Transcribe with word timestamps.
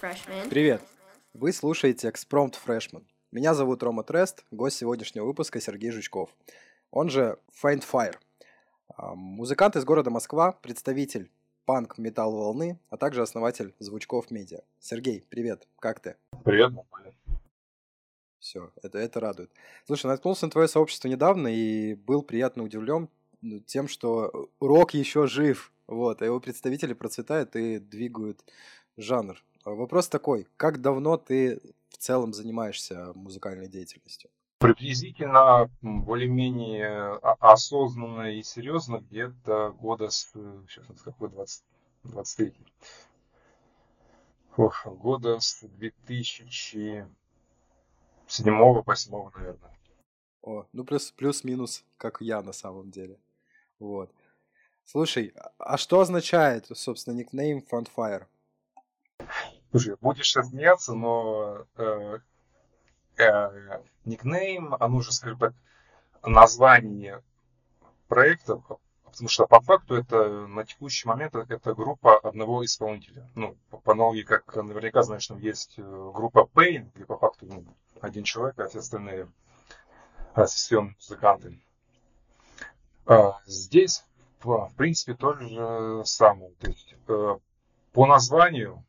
Freshman. 0.00 0.48
Привет! 0.48 0.82
Вы 1.34 1.52
слушаете 1.52 2.08
Экспромт 2.08 2.60
Freshman. 2.66 3.04
Меня 3.32 3.54
зовут 3.54 3.82
Рома 3.82 4.04
Трест, 4.04 4.44
гость 4.50 4.78
сегодняшнего 4.78 5.24
выпуска 5.24 5.60
Сергей 5.60 5.90
Жучков. 5.90 6.30
Он 6.90 7.10
же 7.10 7.38
Faint 7.62 7.84
Fire. 7.90 8.16
А, 8.96 9.14
Музыкант 9.14 9.76
из 9.76 9.84
города 9.84 10.10
Москва, 10.10 10.52
представитель 10.52 11.30
панк 11.66 11.98
металл 11.98 12.32
волны, 12.32 12.78
а 12.88 12.96
также 12.96 13.22
основатель 13.22 13.74
Звучков 13.78 14.30
Медиа. 14.30 14.60
Сергей, 14.80 15.24
привет, 15.28 15.66
как 15.78 16.00
ты? 16.00 16.16
Привет. 16.44 16.72
Все, 18.38 18.70
это, 18.82 18.98
это 18.98 19.18
радует. 19.18 19.50
Слушай, 19.86 20.06
наткнулся 20.06 20.46
на 20.46 20.52
твое 20.52 20.68
сообщество 20.68 21.08
недавно 21.08 21.48
и 21.48 21.94
был 21.94 22.22
приятно 22.22 22.62
удивлен 22.62 23.08
ну, 23.42 23.60
тем, 23.60 23.88
что 23.88 24.50
рок 24.60 24.94
еще 24.94 25.26
жив. 25.26 25.72
Вот, 25.86 26.22
а 26.22 26.24
его 26.24 26.40
представители 26.40 26.94
процветают 26.94 27.54
и 27.56 27.78
двигают 27.78 28.44
жанр. 28.96 29.42
А 29.64 29.70
Вопрос 29.70 30.08
такой, 30.08 30.46
как 30.56 30.80
давно 30.80 31.16
ты 31.16 31.60
в 31.88 31.98
целом 31.98 32.32
занимаешься 32.32 33.12
музыкальной 33.14 33.68
деятельностью? 33.68 34.30
Приблизительно 34.58 35.70
более-менее 35.82 37.18
а- 37.22 37.36
осознанно 37.40 38.32
и 38.32 38.42
серьезно 38.42 38.98
где-то 38.98 39.72
года 39.72 40.08
с... 40.08 40.32
Сейчас, 40.68 40.86
какой 41.02 41.28
20, 41.30 41.64
23 42.04 42.54
Ох, 44.56 44.86
года 44.86 45.38
с 45.38 45.60
2007 45.62 47.06
8 48.26 49.30
наверное. 49.34 49.78
О, 50.42 50.66
ну 50.72 50.84
плюс, 50.84 51.10
плюс-минус, 51.10 51.84
как 51.98 52.20
я 52.20 52.40
на 52.40 52.52
самом 52.52 52.90
деле. 52.90 53.18
Вот. 53.78 54.10
Слушай, 54.84 55.32
а 55.36 55.50
а 55.58 55.76
что 55.76 56.00
означает, 56.00 56.66
собственно, 56.72 57.14
никнейм 57.14 57.58
Frontfire? 57.58 58.26
Слушай, 59.70 59.96
будешь 60.00 60.26
сейчас 60.26 60.48
смеяться, 60.48 60.94
но 60.94 61.66
э, 61.76 62.18
э, 63.18 63.82
никнейм, 64.04 64.74
оно 64.74 65.00
же, 65.02 65.12
скажем 65.12 65.38
так, 65.38 65.54
название 66.22 67.22
проекта, 68.08 68.60
потому 69.04 69.28
что 69.28 69.46
по 69.46 69.60
факту 69.60 69.94
это 69.96 70.46
на 70.46 70.64
текущий 70.64 71.08
момент 71.08 71.34
это 71.34 71.74
группа 71.74 72.18
одного 72.18 72.64
исполнителя. 72.64 73.28
Ну, 73.34 73.56
по 73.70 73.92
аналогии, 73.92 74.22
как 74.22 74.54
наверняка 74.56 75.02
знаешь, 75.02 75.26
там 75.26 75.38
есть 75.38 75.74
э, 75.78 75.82
группа 76.14 76.48
Pain, 76.54 76.90
где 76.94 77.04
по 77.04 77.18
факту 77.18 77.46
ну, 77.46 77.64
один 78.00 78.24
человек, 78.24 78.58
а 78.58 78.68
все 78.68 78.78
остальные 78.78 79.28
а, 80.34 80.46
сессионные 80.46 80.94
музыканты. 80.94 81.60
А, 83.06 83.40
здесь, 83.46 84.04
в 84.40 84.72
принципе, 84.76 85.14
то 85.14 85.34
же 85.34 86.04
самое. 86.04 86.52
То 86.60 86.68
есть, 86.68 86.94
э, 87.08 87.38
по 87.92 88.06
названию 88.06 88.74
ну, 88.74 88.84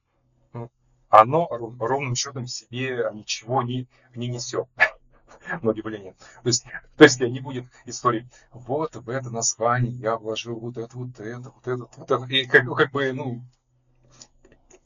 оно 1.10 1.48
ров- 1.50 1.80
ровным 1.80 2.16
счетом 2.16 2.48
себе 2.48 3.10
ничего 3.14 3.62
не, 3.64 3.88
не 4.16 4.28
несет 4.28 4.68
на 5.62 5.72
удивление. 5.72 6.14
То 6.44 6.50
есть, 6.50 6.66
то 6.98 7.04
есть 7.04 7.20
не 7.20 7.40
будет 7.40 7.66
истории, 7.86 8.28
вот 8.52 8.96
в 8.96 9.10
это 9.10 9.30
название 9.30 9.94
я 9.94 10.18
вложил 10.18 10.60
вот 10.60 10.78
это, 10.78 10.98
вот 10.98 11.20
это, 11.20 11.52
вот 11.52 11.68
это, 11.68 11.88
вот 11.98 12.12
это. 12.12 12.34
И 12.34 12.46
как, 12.46 12.66
как 12.76 12.92
бы, 12.92 13.12
ну, 13.14 13.42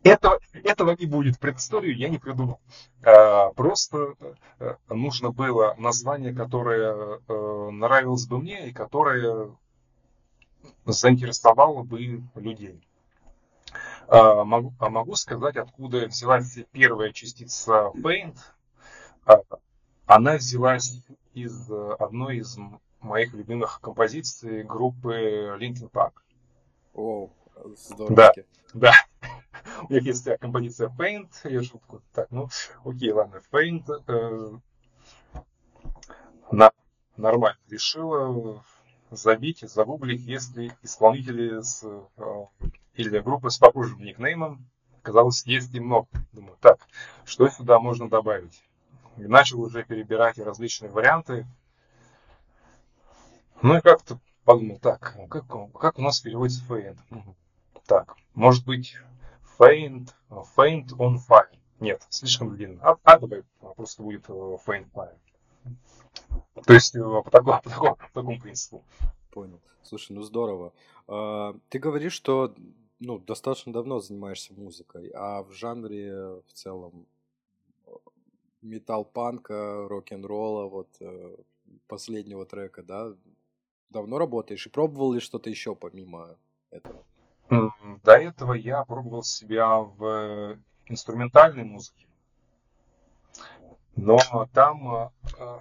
этого, 0.03 0.39
этого 0.63 0.95
не 0.97 1.05
будет. 1.05 1.39
Предысторию 1.39 1.95
я 1.95 2.09
не 2.09 2.17
придумал. 2.17 2.59
А, 3.03 3.51
просто 3.51 4.15
э, 4.59 4.75
нужно 4.89 5.31
было 5.31 5.75
название, 5.77 6.33
которое 6.33 7.19
э, 7.27 7.69
нравилось 7.71 8.25
бы 8.25 8.39
мне 8.39 8.69
и 8.69 8.73
которое 8.73 9.55
заинтересовало 10.85 11.83
бы 11.83 12.23
людей. 12.35 12.81
А, 14.13 14.43
Могу, 14.43 14.73
а 14.79 14.89
могу 14.89 15.15
сказать, 15.15 15.55
откуда 15.55 16.05
взялась 16.07 16.57
первая 16.73 17.13
частица 17.13 17.91
Paint. 17.95 18.37
А, 19.25 19.39
Она 20.05 20.35
взялась 20.35 21.01
из 21.33 21.71
одной 21.97 22.39
из 22.39 22.57
моих 22.99 23.33
любимых 23.33 23.79
композиций 23.81 24.63
группы 24.63 25.55
Linkin 25.57 25.89
Park. 25.89 26.11
О, 26.93 27.29
Да, 27.55 27.71
здоровски. 27.77 28.45
да. 28.73 28.91
У 29.89 29.93
них 29.93 30.03
есть 30.03 30.27
композиция 30.41 30.89
Paint. 30.89 31.29
Я 31.45 31.61
такой, 31.61 32.01
так, 32.13 32.27
ну, 32.31 32.49
окей, 32.83 33.13
ладно, 33.13 33.41
Paint. 33.49 33.85
э, 34.07 35.39
на, 36.51 36.71
нормально. 37.15 37.57
Решила 37.69 38.61
забить, 39.09 39.59
загуглить, 39.61 40.21
если 40.23 40.73
исполнители 40.81 41.61
с, 41.61 41.81
э, 41.85 42.45
или 42.95 43.19
группы 43.19 43.49
с 43.49 43.57
похожим 43.57 43.99
никнеймом. 44.03 44.65
Оказалось, 45.01 45.45
есть 45.45 45.73
немного. 45.73 46.07
Думаю, 46.31 46.57
так, 46.61 46.79
что 47.25 47.49
сюда 47.49 47.79
можно 47.79 48.09
добавить? 48.09 48.63
И 49.17 49.23
начал 49.23 49.61
уже 49.61 49.83
перебирать 49.83 50.37
различные 50.37 50.91
варианты. 50.91 51.45
Ну 53.61 53.77
и 53.77 53.81
как-то 53.81 54.19
подумал, 54.43 54.79
так, 54.79 55.15
ну 55.17 55.27
как, 55.27 55.53
он- 55.53 55.71
как 55.71 55.99
у 55.99 56.01
нас 56.01 56.19
переводится? 56.19 56.63
Мгм. 57.09 57.35
Так, 57.85 58.15
может 58.33 58.65
быть, 58.65 58.95
faint, 59.57 60.09
faint 60.29 60.89
on 60.97 61.17
fire. 61.27 61.47
Нет, 61.79 62.05
слишком 62.09 62.55
длинно. 62.55 62.79
А, 62.83 62.97
а 63.03 63.19
давай 63.19 63.43
а, 63.61 63.73
просто 63.73 64.03
будет 64.03 64.29
э, 64.29 64.33
faint 64.33 64.87
fire. 64.93 65.17
То 66.65 66.73
есть 66.73 66.95
э, 66.95 66.99
по 66.99 67.29
такому, 67.31 67.61
по 67.61 67.69
такому, 67.69 67.95
по 67.95 68.07
такому 68.13 68.39
принципу. 68.39 68.83
Понял. 69.31 69.59
Слушай, 69.83 70.13
ну 70.13 70.21
здорово. 70.21 70.73
А, 71.07 71.55
Ты 71.69 71.79
говоришь, 71.79 72.13
что 72.13 72.53
ну, 73.01 73.17
достаточно 73.17 73.73
давно 73.73 73.99
занимаешься 73.99 74.53
музыкой, 74.53 75.11
а 75.15 75.41
в 75.41 75.51
жанре 75.51 76.41
в 76.47 76.53
целом 76.53 77.07
метал-панка, 78.61 79.87
рок-н-ролла, 79.89 80.67
вот 80.67 80.87
э, 80.99 81.35
последнего 81.87 82.45
трека, 82.45 82.83
да, 82.83 83.13
давно 83.89 84.19
работаешь 84.19 84.67
и 84.67 84.69
пробовал 84.69 85.13
ли 85.13 85.19
что-то 85.19 85.49
еще 85.49 85.75
помимо 85.75 86.37
этого? 86.69 87.03
До 88.03 88.13
этого 88.13 88.53
я 88.53 88.85
пробовал 88.85 89.23
себя 89.23 89.79
в 89.79 90.05
э, 90.05 90.57
инструментальной 90.85 91.63
музыке, 91.63 92.05
но 93.95 94.19
там 94.53 94.95
э, 94.95 95.09
э, 95.39 95.59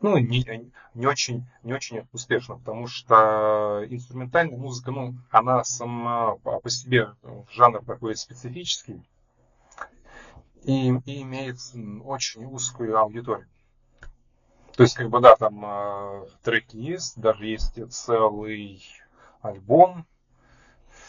ну, 0.00 0.18
не, 0.18 0.70
не 0.94 1.06
очень, 1.06 1.44
не 1.62 1.72
очень 1.72 2.06
успешно, 2.12 2.56
потому 2.56 2.86
что 2.86 3.84
инструментальная 3.88 4.58
музыка, 4.58 4.90
ну, 4.90 5.14
она 5.30 5.64
сама 5.64 6.36
по 6.36 6.68
себе 6.68 7.14
жанр 7.50 7.84
такой 7.84 8.16
специфический 8.16 9.02
и, 10.62 10.88
и 10.88 11.22
имеет 11.22 11.56
очень 12.04 12.44
узкую 12.44 12.96
аудиторию. 12.96 13.48
То 14.76 14.84
есть, 14.84 14.94
как 14.94 15.10
бы, 15.10 15.20
да, 15.20 15.34
там 15.34 15.64
э, 15.64 16.26
треки 16.44 16.76
есть, 16.76 17.20
даже 17.20 17.46
есть 17.46 17.80
целый 17.90 18.80
альбом, 19.40 20.06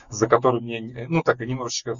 за 0.10 0.28
который 0.28 0.62
мне, 0.62 1.06
ну, 1.08 1.22
так 1.22 1.40
немножечко 1.40 1.96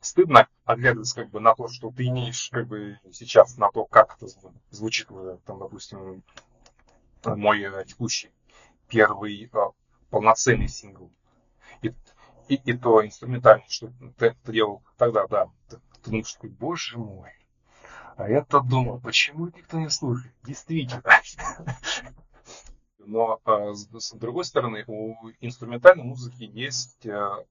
стыдно 0.00 0.48
оглядываться 0.64 1.16
как 1.16 1.30
бы 1.30 1.40
на 1.40 1.54
то, 1.54 1.68
что 1.68 1.90
ты 1.90 2.06
имеешь 2.06 2.48
как 2.50 2.66
бы 2.66 2.98
сейчас, 3.12 3.56
на 3.56 3.70
то, 3.70 3.84
как 3.86 4.16
это 4.16 4.26
зв- 4.26 4.54
звучит, 4.70 5.08
э, 5.10 5.38
там, 5.44 5.58
допустим, 5.58 6.22
мой 7.24 7.62
э, 7.62 7.84
текущий 7.84 8.30
первый 8.88 9.50
э, 9.52 9.58
полноценный 10.10 10.68
сингл. 10.68 11.10
И, 11.82 11.92
и, 12.48 12.54
и 12.54 12.72
то 12.74 13.04
инструментально, 13.04 13.64
что 13.68 13.90
ты 14.18 14.26
это 14.26 14.52
делал 14.52 14.82
тогда, 14.96 15.26
да. 15.26 15.50
Ты, 15.68 15.80
ты 16.02 16.10
думаешь, 16.10 16.32
такой, 16.34 16.50
боже 16.50 16.98
мой, 16.98 17.32
а 18.16 18.28
я-то 18.28 18.60
думал, 18.60 19.00
почему 19.00 19.46
никто 19.46 19.78
не 19.78 19.90
слушает? 19.90 20.34
Действительно. 20.44 21.02
Но 22.98 23.40
э, 23.44 23.74
с, 23.74 24.12
другой 24.12 24.44
стороны, 24.44 24.84
у 24.86 25.14
инструментальной 25.40 26.04
музыки 26.04 26.44
есть 26.44 27.04
э, 27.04 27.44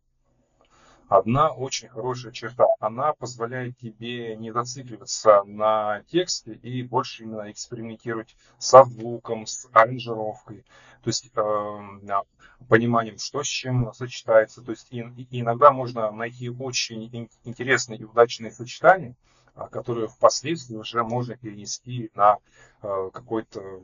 одна 1.07 1.51
очень 1.51 1.89
хорошая 1.89 2.31
черта. 2.31 2.65
Она 2.79 3.13
позволяет 3.13 3.77
тебе 3.77 4.35
не 4.35 4.51
зацикливаться 4.51 5.43
на 5.43 6.03
тексте 6.07 6.53
и 6.53 6.83
больше 6.83 7.23
именно 7.23 7.51
экспериментировать 7.51 8.35
со 8.57 8.83
звуком, 8.83 9.45
с 9.45 9.67
аранжировкой. 9.71 10.65
То 11.03 11.09
есть 11.09 11.31
э, 11.35 12.21
пониманием, 12.67 13.17
что 13.17 13.43
с 13.43 13.47
чем 13.47 13.93
сочетается. 13.93 14.61
То 14.61 14.71
есть 14.71 14.87
и, 14.91 14.99
и 15.29 15.41
иногда 15.41 15.71
можно 15.71 16.11
найти 16.11 16.49
очень 16.49 17.09
ин- 17.11 17.29
интересные 17.43 17.99
и 17.99 18.03
удачные 18.03 18.51
сочетания, 18.51 19.15
а, 19.55 19.67
которые 19.67 20.07
впоследствии 20.07 20.75
уже 20.75 21.03
можно 21.03 21.35
перенести 21.35 22.09
на 22.15 22.37
э, 22.81 23.09
какой-то 23.13 23.83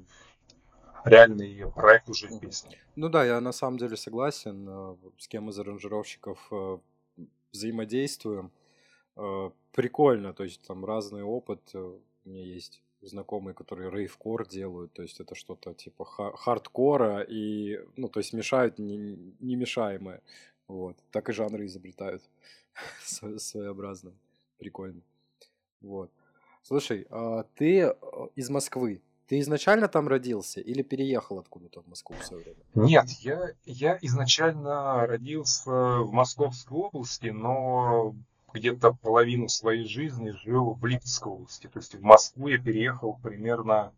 реальный 1.05 1.71
проект 1.71 2.09
уже 2.09 2.27
в. 2.27 2.39
Ну 2.95 3.09
да, 3.09 3.23
я 3.23 3.39
на 3.39 3.51
самом 3.51 3.77
деле 3.77 3.95
согласен, 3.95 4.67
э, 4.67 4.95
с 5.17 5.27
кем 5.27 5.49
из 5.49 5.59
аранжировщиков 5.59 6.39
э, 6.51 6.77
взаимодействуем. 7.51 8.51
Э, 9.15 9.51
Прикольно, 9.71 10.33
то 10.33 10.43
есть 10.43 10.61
там 10.67 10.83
разный 10.85 11.23
опыт. 11.23 11.61
э, 11.73 11.79
У 12.25 12.29
меня 12.29 12.43
есть 12.43 12.81
знакомые, 13.01 13.53
которые 13.53 13.89
рейвкор 13.91 14.47
делают, 14.47 14.91
то 14.93 15.01
есть 15.03 15.19
это 15.21 15.33
что-то 15.35 15.73
типа 15.73 16.03
ха- 16.05 16.35
хардкора 16.35 17.21
и, 17.21 17.79
ну, 17.95 18.09
то 18.09 18.19
есть 18.19 18.33
мешают 18.33 18.77
не- 18.79 19.35
немешаемое. 19.39 20.21
Вот. 20.67 20.97
Так 21.11 21.29
и 21.29 21.33
жанры 21.33 21.65
изобретают. 21.65 22.23
Своеобразно. 23.03 24.11
Прикольно. 24.57 25.01
Вот. 25.81 26.11
Слушай, 26.63 27.07
а 27.09 27.43
ты 27.55 27.79
э, 27.81 27.93
из 28.35 28.49
Москвы. 28.49 29.01
Ты 29.29 29.39
изначально 29.41 29.87
там 29.87 30.07
родился 30.07 30.59
или 30.59 30.81
переехал 30.81 31.37
откуда-то 31.37 31.83
в 31.83 31.87
Москву 31.87 32.15
в 32.19 32.25
свое 32.25 32.43
время? 32.43 32.57
Нет, 32.73 33.07
я, 33.19 33.51
я 33.63 33.99
изначально 34.01 35.05
родился 35.05 35.99
в 35.99 36.11
Московской 36.11 36.75
области, 36.75 37.27
но 37.27 38.15
где-то 38.51 38.93
половину 38.93 39.47
своей 39.47 39.87
жизни 39.87 40.31
жил 40.31 40.73
в 40.73 40.83
Липецкой 40.83 41.33
области. 41.33 41.67
То 41.67 41.77
есть 41.77 41.93
в 41.93 42.01
Москву 42.01 42.47
я 42.47 42.57
переехал 42.57 43.19
примерно 43.21 43.93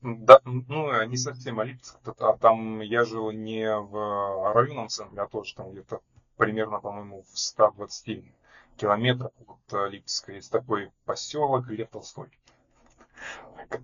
Да, 0.00 0.40
ну, 0.44 1.04
не 1.04 1.16
совсем, 1.16 1.60
а 1.60 1.64
Липецк, 1.64 1.98
а 2.18 2.36
там 2.38 2.80
я 2.80 3.04
жил 3.04 3.30
не 3.30 3.78
в 3.78 4.52
районном 4.54 4.88
центре, 4.88 5.22
а 5.22 5.28
тоже 5.28 5.54
там 5.54 5.70
где-то 5.70 6.00
примерно, 6.36 6.80
по-моему, 6.80 7.22
в 7.32 7.38
120 7.38 8.24
километрах 8.76 9.32
от 9.46 9.74
э, 9.74 9.90
Липецка 9.90 10.32
есть 10.32 10.50
такой 10.50 10.90
поселок 11.04 11.68
Лев 11.68 11.90
Толстой, 11.90 12.30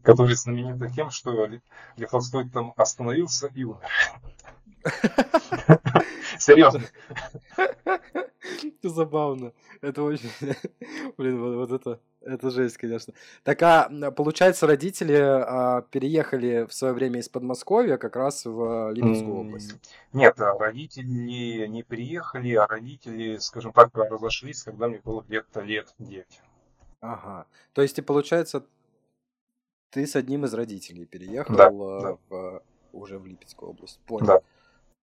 который 0.03 0.35
знаменит 0.35 0.95
тем, 0.95 1.11
что 1.11 1.47
Лев 1.47 2.11
Толстой 2.11 2.49
там 2.49 2.73
остановился 2.77 3.51
и 3.55 3.65
умер. 3.65 3.81
Серьезно. 6.39 6.83
Забавно. 8.83 9.53
Это 9.81 10.03
очень... 10.03 10.31
Блин, 11.17 11.41
вот, 11.41 11.69
вот 11.69 11.81
это... 11.81 12.01
Это 12.23 12.51
жесть, 12.51 12.77
конечно. 12.77 13.15
Так, 13.45 13.63
а 13.63 13.89
получается, 14.11 14.67
родители 14.67 15.15
а, 15.15 15.83
переехали 15.83 16.67
в 16.67 16.75
свое 16.75 16.93
время 16.93 17.21
из 17.21 17.29
Подмосковья 17.29 17.99
как 17.99 18.17
раз 18.17 18.45
в 18.45 18.91
Липецкую 18.91 19.37
область? 19.37 19.77
Нет, 20.13 20.41
а 20.41 20.59
родители 20.59 21.07
не 21.69 21.85
переехали, 21.85 22.53
а 22.55 22.67
родители, 22.67 23.37
скажем 23.37 23.73
так, 23.73 23.95
разошлись, 23.95 24.65
когда 24.65 24.89
мне 24.89 25.01
было 25.05 25.23
где-то 25.23 25.61
лет 25.61 25.95
9. 26.01 26.27
Ага. 27.01 27.47
То 27.73 27.83
есть, 27.83 27.99
и 27.99 28.03
получается, 28.03 28.67
ты 29.91 30.07
с 30.07 30.17
одним 30.17 30.45
из 30.45 30.55
родителей 30.55 31.07
переехал 31.07 31.57
да, 31.57 31.69
а, 31.69 32.01
да. 32.01 32.19
В, 32.29 32.63
уже 32.93 33.19
в 33.19 33.27
Липецкую 33.27 33.71
область. 33.71 34.01
Понял. 34.07 34.27
Да. 34.27 34.43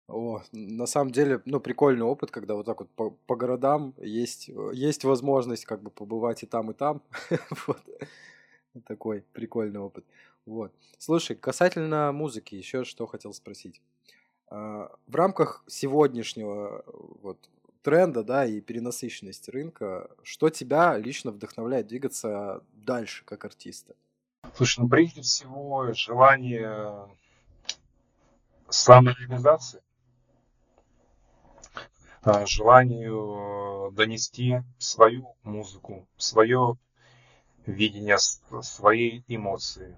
О, 0.08 0.42
на 0.52 0.86
самом 0.86 1.12
деле, 1.12 1.40
ну, 1.44 1.60
прикольный 1.60 2.04
опыт, 2.04 2.30
когда 2.30 2.54
вот 2.54 2.66
так 2.66 2.80
вот 2.80 2.90
по, 2.90 3.10
по 3.10 3.36
городам 3.36 3.94
есть, 3.98 4.50
есть 4.72 5.04
возможность 5.04 5.64
как 5.64 5.82
бы 5.82 5.90
побывать 5.90 6.42
и 6.42 6.46
там, 6.46 6.70
и 6.70 6.74
там. 6.74 7.02
вот. 7.66 7.82
Такой 8.86 9.24
прикольный 9.32 9.80
опыт. 9.80 10.04
Вот. 10.46 10.72
Слушай, 10.98 11.36
касательно 11.36 12.12
музыки, 12.12 12.54
еще 12.54 12.84
что 12.84 13.06
хотел 13.06 13.32
спросить. 13.32 13.80
А, 14.48 14.90
в 15.06 15.14
рамках 15.14 15.62
сегодняшнего 15.68 16.84
вот, 17.22 17.38
тренда, 17.82 18.24
да, 18.24 18.46
и 18.46 18.60
перенасыщенности 18.60 19.50
рынка, 19.50 20.10
что 20.22 20.50
тебя 20.50 20.98
лично 20.98 21.30
вдохновляет 21.30 21.86
двигаться 21.86 22.64
дальше 22.72 23.24
как 23.24 23.44
артиста? 23.44 23.94
Слушай, 24.54 24.80
ну 24.80 24.88
прежде 24.88 25.22
всего 25.22 25.92
желание 25.92 27.08
самореализации 28.68 29.82
Э, 32.22 32.44
желанию 32.46 33.88
э, 33.88 33.92
донести 33.92 34.60
свою 34.78 35.34
музыку, 35.42 36.06
свое 36.18 36.76
видение, 37.64 38.18
свои 38.18 39.22
эмоции 39.26 39.96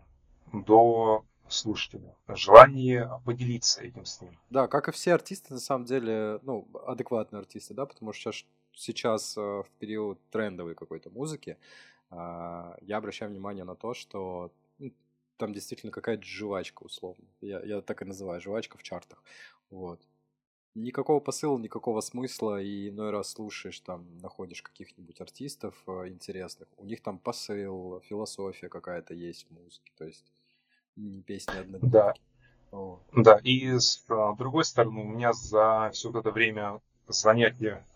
до 0.53 1.25
слушателя. 1.49 2.15
Желание 2.29 3.11
поделиться 3.25 3.83
этим 3.83 4.05
с 4.05 4.21
ним. 4.21 4.39
Да, 4.51 4.69
как 4.69 4.89
и 4.89 4.93
все 4.93 5.15
артисты, 5.15 5.55
на 5.55 5.61
самом 5.61 5.85
деле, 5.85 6.39
ну, 6.43 6.69
адекватные 6.87 7.41
артисты, 7.41 7.75
да, 7.75 7.87
потому 7.87 8.13
что 8.13 8.31
сейчас, 8.31 8.47
сейчас 8.75 9.37
э, 9.37 9.41
в 9.41 9.67
период 9.81 10.21
трендовой 10.31 10.77
какой-то 10.77 11.11
музыки 11.11 11.59
я 12.13 12.97
обращаю 12.97 13.31
внимание 13.31 13.65
на 13.65 13.75
то, 13.75 13.95
что 13.95 14.53
ну, 14.79 14.93
там 15.37 15.53
действительно 15.53 15.93
какая-то 15.93 16.25
жвачка, 16.25 16.83
условно. 16.83 17.25
Я, 17.41 17.61
я 17.63 17.81
так 17.81 18.03
и 18.03 18.05
называю, 18.05 18.41
жвачка 18.41 18.79
в 18.79 18.83
чартах. 18.83 19.23
Вот 19.71 20.01
никакого 20.75 21.21
посыла, 21.21 21.59
никакого 21.59 22.01
смысла, 22.01 22.61
и 22.61 22.89
иной 22.89 23.11
раз 23.11 23.33
слушаешь, 23.33 23.81
там, 23.81 24.07
находишь 24.19 24.63
каких-нибудь 24.63 25.21
артистов 25.21 25.75
э, 25.87 26.09
интересных, 26.09 26.69
у 26.77 26.85
них 26.85 27.03
там 27.03 27.19
посыл, 27.19 28.01
философия 28.01 28.69
какая-то 28.69 29.15
есть 29.15 29.47
в 29.49 29.51
музыке, 29.53 29.93
то 29.97 30.05
есть 30.05 30.33
не 30.97 31.23
песни 31.23 31.59
однодневки. 31.59 31.93
Да. 31.93 32.15
Вот. 32.71 33.03
Да, 33.13 33.39
и 33.43 33.79
с 33.79 34.03
а, 34.09 34.35
другой 34.35 34.65
стороны, 34.65 35.01
у 35.01 35.05
меня 35.05 35.35
за 35.35 35.91
все 35.93 36.11
это 36.11 36.31
время 36.31 36.81
занятия 37.07 37.87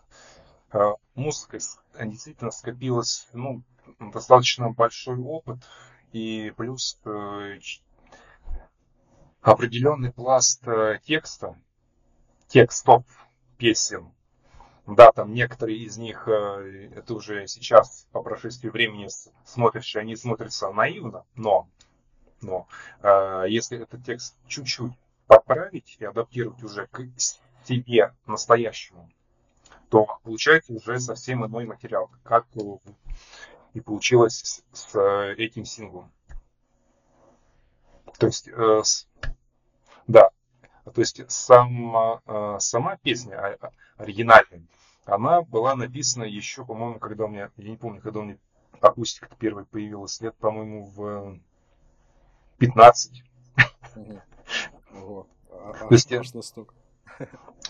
э, 0.71 0.79
музыкой 1.15 1.61
действительно 1.99 2.51
скопилось, 2.51 3.27
ну, 3.33 3.63
достаточно 3.99 4.69
большой 4.69 5.17
опыт, 5.19 5.59
и 6.11 6.53
плюс 6.55 6.99
э, 7.05 7.59
определенный 9.41 10.11
пласт 10.11 10.63
текста, 11.03 11.55
текстов 12.47 13.03
песен. 13.57 14.11
Да, 14.87 15.11
там 15.11 15.33
некоторые 15.33 15.79
из 15.79 15.97
них, 15.97 16.29
э, 16.29 16.91
это 16.95 17.13
уже 17.13 17.45
сейчас, 17.47 18.07
по 18.13 18.23
прошествии 18.23 18.69
времени, 18.69 19.09
смотришь, 19.43 19.97
они 19.97 20.15
смотрятся 20.15 20.71
наивно, 20.71 21.25
но, 21.35 21.67
но 22.39 22.69
э, 23.01 23.45
если 23.49 23.81
этот 23.81 24.05
текст 24.05 24.37
чуть-чуть 24.47 24.93
подправить 25.27 25.97
и 25.99 26.05
адаптировать 26.05 26.63
уже 26.63 26.87
к 26.87 27.05
себе 27.65 28.13
настоящему, 28.25 29.09
то 29.89 30.19
получается 30.23 30.71
уже 30.71 31.01
совсем 31.01 31.45
иной 31.45 31.65
материал, 31.65 32.09
как 32.23 32.47
и 33.77 33.79
получилось 33.79 34.63
с, 34.73 34.91
с 34.91 35.33
этим 35.37 35.63
синглом. 35.63 36.11
То 38.17 38.25
есть, 38.25 38.47
э, 38.47 38.81
с, 38.83 39.07
да, 40.07 40.31
то 40.83 40.99
есть 40.99 41.29
сама, 41.29 42.21
э, 42.25 42.57
сама 42.59 42.97
песня 42.97 43.35
а, 43.37 43.71
оригинальная, 43.97 44.63
она 45.05 45.43
была 45.43 45.75
написана 45.75 46.23
еще, 46.23 46.65
по-моему, 46.65 46.97
когда 46.97 47.25
у 47.25 47.27
меня, 47.27 47.51
я 47.57 47.69
не 47.69 47.77
помню, 47.77 48.01
когда 48.01 48.21
у 48.21 48.23
меня 48.23 48.37
акустика 48.81 49.29
первая 49.37 49.65
появилась, 49.65 50.19
лет, 50.21 50.35
по-моему, 50.37 50.85
в 50.85 51.39
15. 52.57 53.23
Ого. 54.95 55.27
А, 55.51 55.73
То 55.73 55.93
есть. 55.93 56.11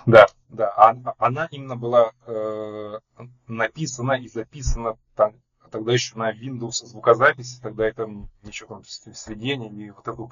Да, 0.05 0.27
да. 0.47 0.73
Она, 0.77 1.13
она 1.17 1.47
именно 1.51 1.75
была 1.75 2.11
э, 2.25 2.99
написана 3.47 4.13
и 4.13 4.27
записана 4.29 4.97
там, 5.15 5.35
тогда 5.67 5.93
еще 5.93 6.15
на 6.17 6.31
Windows 6.31 6.85
звукозаписи, 6.85 7.61
тогда 7.61 7.87
это 7.87 8.07
ничего 8.43 8.75
там 8.75 8.83
сведения 8.85 9.69
и 9.69 9.91
вот 9.91 10.03
такого, 10.03 10.31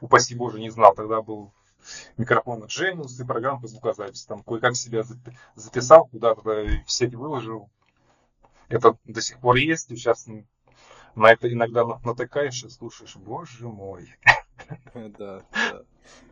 упаси 0.00 0.34
боже, 0.34 0.60
не 0.60 0.70
знал. 0.70 0.94
Тогда 0.94 1.22
был 1.22 1.52
микрофон 2.16 2.64
Genius 2.64 3.20
и 3.20 3.26
программа 3.26 3.60
по 3.60 3.68
звукозаписи. 3.68 4.26
Там 4.26 4.42
кое-как 4.42 4.76
себя 4.76 5.04
записал, 5.54 6.06
куда-то 6.06 6.42
в 6.42 6.90
сеть 6.90 7.14
выложил. 7.14 7.70
Это 8.68 8.96
до 9.04 9.20
сих 9.20 9.38
пор 9.38 9.56
есть, 9.56 9.90
и 9.90 9.96
сейчас 9.96 10.26
на 11.14 11.32
это 11.32 11.52
иногда 11.52 11.84
натыкаешь 12.04 12.62
и 12.64 12.68
слушаешь, 12.68 13.16
боже 13.16 13.68
мой. 13.68 14.14
Да, 14.94 15.42
да. 15.52 15.82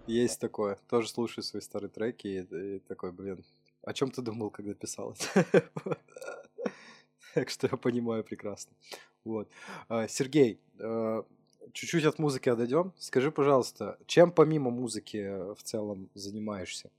Есть 0.06 0.38
такое. 0.40 0.78
Тоже 0.88 1.08
слушаю 1.08 1.42
свои 1.42 1.60
старые 1.60 1.90
треки 1.90 2.26
и, 2.26 2.76
и 2.76 2.78
такой, 2.80 3.10
блин, 3.10 3.44
о 3.82 3.92
чем 3.92 4.10
ты 4.10 4.22
думал, 4.22 4.50
когда 4.50 4.74
писал 4.74 5.14
это? 5.32 5.68
Так 7.38 7.50
что 7.50 7.68
я 7.70 7.76
понимаю 7.76 8.24
прекрасно. 8.24 8.72
Вот. 9.24 9.48
А, 9.88 10.08
Сергей, 10.08 10.60
а, 10.80 11.24
чуть-чуть 11.72 12.04
от 12.04 12.18
музыки 12.18 12.48
отойдем. 12.48 12.92
Скажи, 12.98 13.30
пожалуйста, 13.30 13.96
чем 14.06 14.32
помимо 14.32 14.70
музыки 14.70 15.54
в 15.54 15.62
целом 15.62 16.10
занимаешься? 16.14 16.90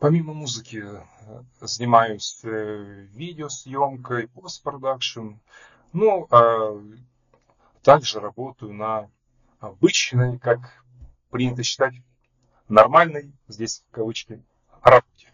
Помимо 0.00 0.34
музыки 0.34 0.82
э, 0.84 1.42
занимаюсь 1.60 2.40
э, 2.42 3.06
видеосъемкой, 3.12 4.26
постпродакшн. 4.26 5.34
Ну, 5.92 6.26
а 6.30 6.82
также 7.82 8.18
работаю 8.18 8.72
на 8.72 9.08
обычной, 9.60 10.40
как 10.40 10.84
принято 11.30 11.62
считать, 11.62 11.94
нормальной, 12.68 13.30
здесь 13.46 13.84
в 13.88 13.94
кавычки, 13.94 14.42
работе. 14.82 15.28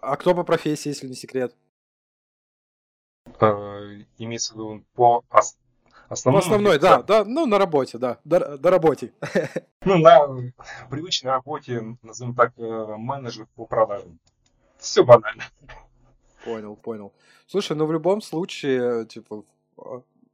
А 0.00 0.16
кто 0.16 0.34
по 0.34 0.44
профессии, 0.44 0.88
если 0.88 1.06
не 1.06 1.14
секрет? 1.14 1.54
Э, 3.40 4.04
имеется 4.18 4.52
в 4.52 4.56
виду 4.56 4.84
по 4.94 5.24
основной. 6.08 6.40
По 6.40 6.46
основной, 6.46 6.78
да, 6.78 7.02
да, 7.02 7.24
ну 7.24 7.46
на 7.46 7.58
работе, 7.58 7.98
да, 7.98 8.18
до, 8.24 8.58
до 8.58 8.70
работе. 8.70 9.12
Ну, 9.86 9.98
на 9.98 10.50
привычной 10.88 11.32
работе, 11.32 11.98
назовем 12.00 12.34
так, 12.34 12.54
э, 12.56 12.96
менеджер 12.96 13.46
по 13.54 13.66
продажам. 13.66 14.18
Все 14.78 15.04
банально. 15.04 15.42
Понял, 16.42 16.74
понял. 16.76 17.12
Слушай, 17.46 17.76
ну 17.76 17.84
в 17.84 17.92
любом 17.92 18.22
случае, 18.22 19.04
типа, 19.04 19.44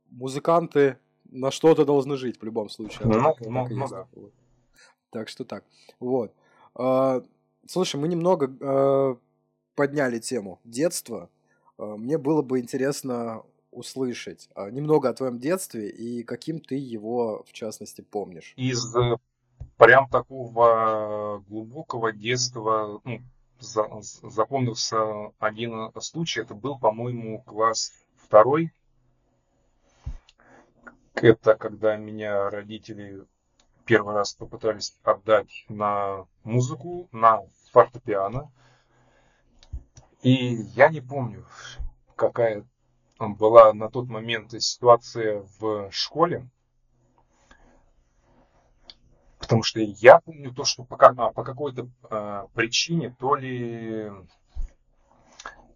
музыканты 0.08 0.98
на 1.24 1.50
что-то 1.50 1.84
должны 1.84 2.16
жить 2.16 2.40
в 2.40 2.44
любом 2.44 2.68
случае. 2.68 3.08
Ну, 3.08 3.22
так, 3.22 3.40
ну, 3.40 3.66
ну, 3.68 3.88
да. 3.88 4.06
Так 5.10 5.28
что 5.28 5.44
так. 5.44 5.64
Вот. 5.98 6.32
А, 6.74 7.22
слушай, 7.66 7.96
мы 7.96 8.08
немного 8.08 8.50
а, 8.60 9.16
подняли 9.74 10.18
тему 10.18 10.60
детства. 10.64 11.30
А, 11.78 11.96
мне 11.96 12.18
было 12.18 12.42
бы 12.42 12.60
интересно 12.60 13.42
услышать 13.70 14.48
немного 14.56 15.08
о 15.08 15.14
твоем 15.14 15.38
детстве 15.38 15.88
и 15.88 16.24
каким 16.24 16.58
ты 16.58 16.74
его, 16.74 17.44
в 17.46 17.52
частности, 17.52 18.00
помнишь. 18.00 18.52
Из 18.56 18.96
э, 18.96 19.16
прям 19.76 20.08
такого 20.08 21.44
глубокого 21.48 22.10
детства 22.10 23.00
ну, 23.04 23.20
за, 23.60 23.86
запомнился 24.24 25.30
один 25.38 25.92
случай. 26.00 26.40
Это 26.40 26.54
был, 26.54 26.80
по-моему, 26.80 27.42
класс 27.42 27.92
второй 28.16 28.72
это 31.14 31.54
когда 31.54 31.96
меня 31.96 32.50
родители 32.50 33.24
первый 33.90 34.14
раз 34.14 34.34
попытались 34.34 34.96
отдать 35.02 35.64
на 35.68 36.24
музыку, 36.44 37.08
на 37.10 37.40
фортепиано. 37.72 38.52
И 40.22 40.32
я 40.76 40.90
не 40.90 41.00
помню, 41.00 41.44
какая 42.14 42.64
была 43.18 43.72
на 43.72 43.90
тот 43.90 44.06
момент 44.06 44.52
ситуация 44.62 45.44
в 45.58 45.90
школе. 45.90 46.48
Потому 49.40 49.64
что 49.64 49.80
я 49.80 50.20
помню 50.20 50.54
то, 50.54 50.62
что 50.62 50.84
по, 50.84 50.96
по 50.96 51.42
какой-то 51.42 51.88
э, 52.10 52.46
причине, 52.54 53.16
то 53.18 53.34
ли 53.34 54.08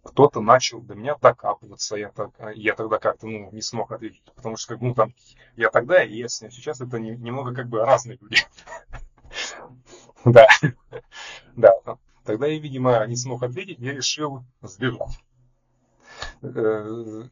кто-то 0.05 0.39
начал 0.39 0.81
до 0.81 0.93
меня 0.95 1.15
докапываться. 1.19 1.95
Я, 1.95 2.09
так, 2.09 2.29
я 2.53 2.75
тогда 2.75 2.99
как-то 2.99 3.27
ну, 3.27 3.51
не 3.51 3.61
смог 3.61 3.91
ответить, 3.91 4.21
потому 4.35 4.55
что 4.55 4.73
как, 4.73 4.81
ну, 4.81 4.93
там, 4.93 5.13
я 5.55 5.69
тогда 5.71 6.03
и 6.03 6.17
я 6.17 6.29
сейчас 6.29 6.79
это 6.79 6.99
не, 6.99 7.17
немного 7.17 7.53
как 7.53 7.67
бы 7.67 7.79
разные 7.79 8.17
люди. 8.21 8.37
Да, 10.25 10.47
да. 11.55 11.97
Тогда 12.23 12.47
я, 12.47 12.57
видимо, 12.57 13.05
не 13.05 13.15
смог 13.15 13.43
ответить, 13.43 13.77
я 13.77 13.93
решил 13.93 14.43
сбежать. 14.63 15.21
Э, 16.41 17.23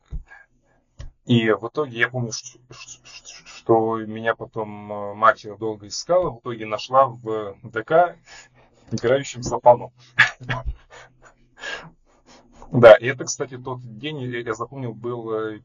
и 1.25 1.49
в 1.49 1.67
итоге 1.67 1.97
я 1.97 2.09
помню, 2.09 2.31
что, 2.31 2.59
что 2.69 3.97
меня 3.97 4.35
потом 4.35 4.93
э, 4.93 5.13
мать 5.15 5.47
долго 5.57 5.87
искала, 5.87 6.29
в 6.29 6.39
итоге 6.41 6.67
нашла 6.67 7.07
в 7.07 7.57
ДК 7.63 8.15
играющим 8.91 9.41
за 9.41 9.57
пану. 9.57 9.91
Да, 12.73 12.95
и 12.95 13.05
это, 13.05 13.25
кстати, 13.25 13.55
тот 13.55 13.81
день, 13.99 14.19
я 14.21 14.53
запомнил, 14.55 14.95
был 14.95 15.31
э, 15.31 15.61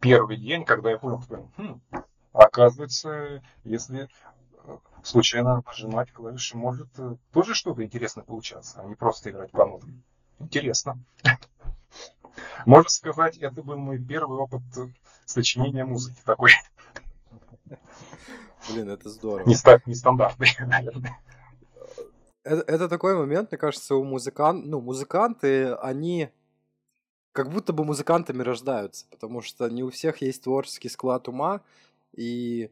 первый 0.00 0.36
день, 0.36 0.64
когда 0.64 0.90
я 0.90 0.98
понял, 0.98 1.22
что, 1.22 1.48
хм, 1.56 1.80
оказывается, 2.32 3.40
если 3.62 4.08
э, 4.64 4.78
случайно 5.04 5.62
нажимать 5.64 6.10
клавиши, 6.10 6.56
может 6.56 6.88
э, 6.98 7.14
тоже 7.32 7.54
что-то 7.54 7.84
интересное 7.84 8.24
получаться, 8.24 8.80
а 8.80 8.84
не 8.84 8.96
просто 8.96 9.30
играть 9.30 9.52
по 9.52 9.64
нотам. 9.64 10.02
Интересно. 10.40 10.98
Можно 12.66 12.90
сказать, 12.90 13.36
это 13.36 13.62
был 13.62 13.76
мой 13.76 13.98
первый 14.00 14.38
опыт 14.38 14.62
сочинения 15.24 15.84
музыки 15.84 16.20
такой. 16.24 16.50
Блин, 18.68 18.90
это 18.90 19.08
здорово. 19.08 19.48
Нестандартный, 19.48 20.48
наверное 20.66 21.16
это, 22.50 22.64
это 22.66 22.88
такой 22.88 23.16
момент, 23.16 23.50
мне 23.50 23.58
кажется, 23.58 23.94
у 23.94 24.04
музыкант, 24.04 24.66
ну, 24.66 24.80
музыканты, 24.80 25.74
они 25.74 26.30
как 27.32 27.50
будто 27.50 27.72
бы 27.72 27.84
музыкантами 27.84 28.42
рождаются, 28.42 29.06
потому 29.10 29.40
что 29.40 29.68
не 29.68 29.84
у 29.84 29.90
всех 29.90 30.20
есть 30.20 30.42
творческий 30.42 30.88
склад 30.88 31.28
ума, 31.28 31.62
и 32.12 32.70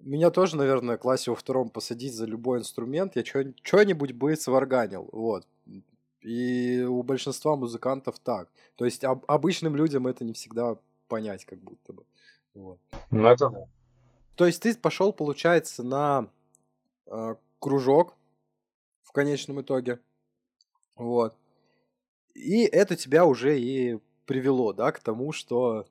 меня 0.00 0.30
тоже, 0.30 0.56
наверное, 0.56 0.96
в 0.96 1.00
классе 1.00 1.30
во 1.30 1.36
втором 1.36 1.70
посадить 1.70 2.14
за 2.14 2.26
любой 2.26 2.58
инструмент, 2.58 3.14
я 3.14 3.24
что-нибудь 3.24 4.12
бы 4.12 4.34
сварганил, 4.34 5.08
вот. 5.12 5.46
И 6.20 6.82
у 6.82 7.02
большинства 7.02 7.56
музыкантов 7.56 8.18
так. 8.18 8.48
То 8.76 8.84
есть 8.84 9.04
об, 9.04 9.24
обычным 9.26 9.74
людям 9.76 10.06
это 10.06 10.24
не 10.24 10.32
всегда 10.32 10.76
понять, 11.08 11.44
как 11.44 11.58
будто 11.58 11.92
бы. 11.92 12.04
Вот. 12.54 12.78
Ну, 13.10 13.26
это 13.26 13.48
да. 13.48 13.64
То 14.36 14.46
есть 14.46 14.62
ты 14.62 14.74
пошел, 14.76 15.12
получается, 15.12 15.82
на 15.82 16.28
э, 17.06 17.34
кружок 17.58 18.14
в 19.12 19.14
конечном 19.14 19.60
итоге. 19.60 20.00
Вот. 20.96 21.36
И 22.34 22.62
это 22.62 22.96
тебя 22.96 23.26
уже 23.26 23.60
и 23.60 23.98
привело, 24.24 24.72
да, 24.72 24.90
к 24.90 25.00
тому, 25.00 25.32
что 25.32 25.86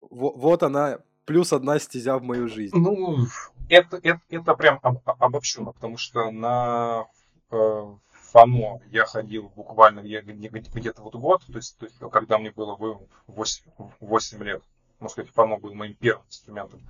вот 0.00 0.62
она, 0.62 1.00
плюс 1.24 1.52
одна 1.52 1.80
стезя 1.80 2.16
в 2.18 2.22
мою 2.22 2.46
жизнь. 2.46 2.76
Ну, 2.76 3.26
это, 3.68 3.96
это, 3.96 4.20
это 4.30 4.54
прям 4.54 4.78
об, 4.82 4.98
обобщенно, 5.04 5.72
потому 5.72 5.96
что 5.96 6.30
на 6.30 7.08
э, 7.50 7.94
ФАМО 8.30 8.80
я 8.92 9.04
ходил 9.04 9.50
буквально 9.56 10.00
где-то 10.00 11.02
вот 11.02 11.16
год, 11.16 11.44
то 11.46 11.56
есть, 11.56 11.78
то 11.78 11.86
есть 11.86 11.98
когда 12.12 12.38
мне 12.38 12.52
было 12.52 12.78
8, 13.26 13.64
8 13.98 14.44
лет, 14.44 14.62
можно 15.00 15.12
сказать, 15.12 15.32
ФАМО 15.32 15.58
был 15.58 15.74
моим 15.74 15.94
первым 15.94 16.24
инструментом. 16.28 16.80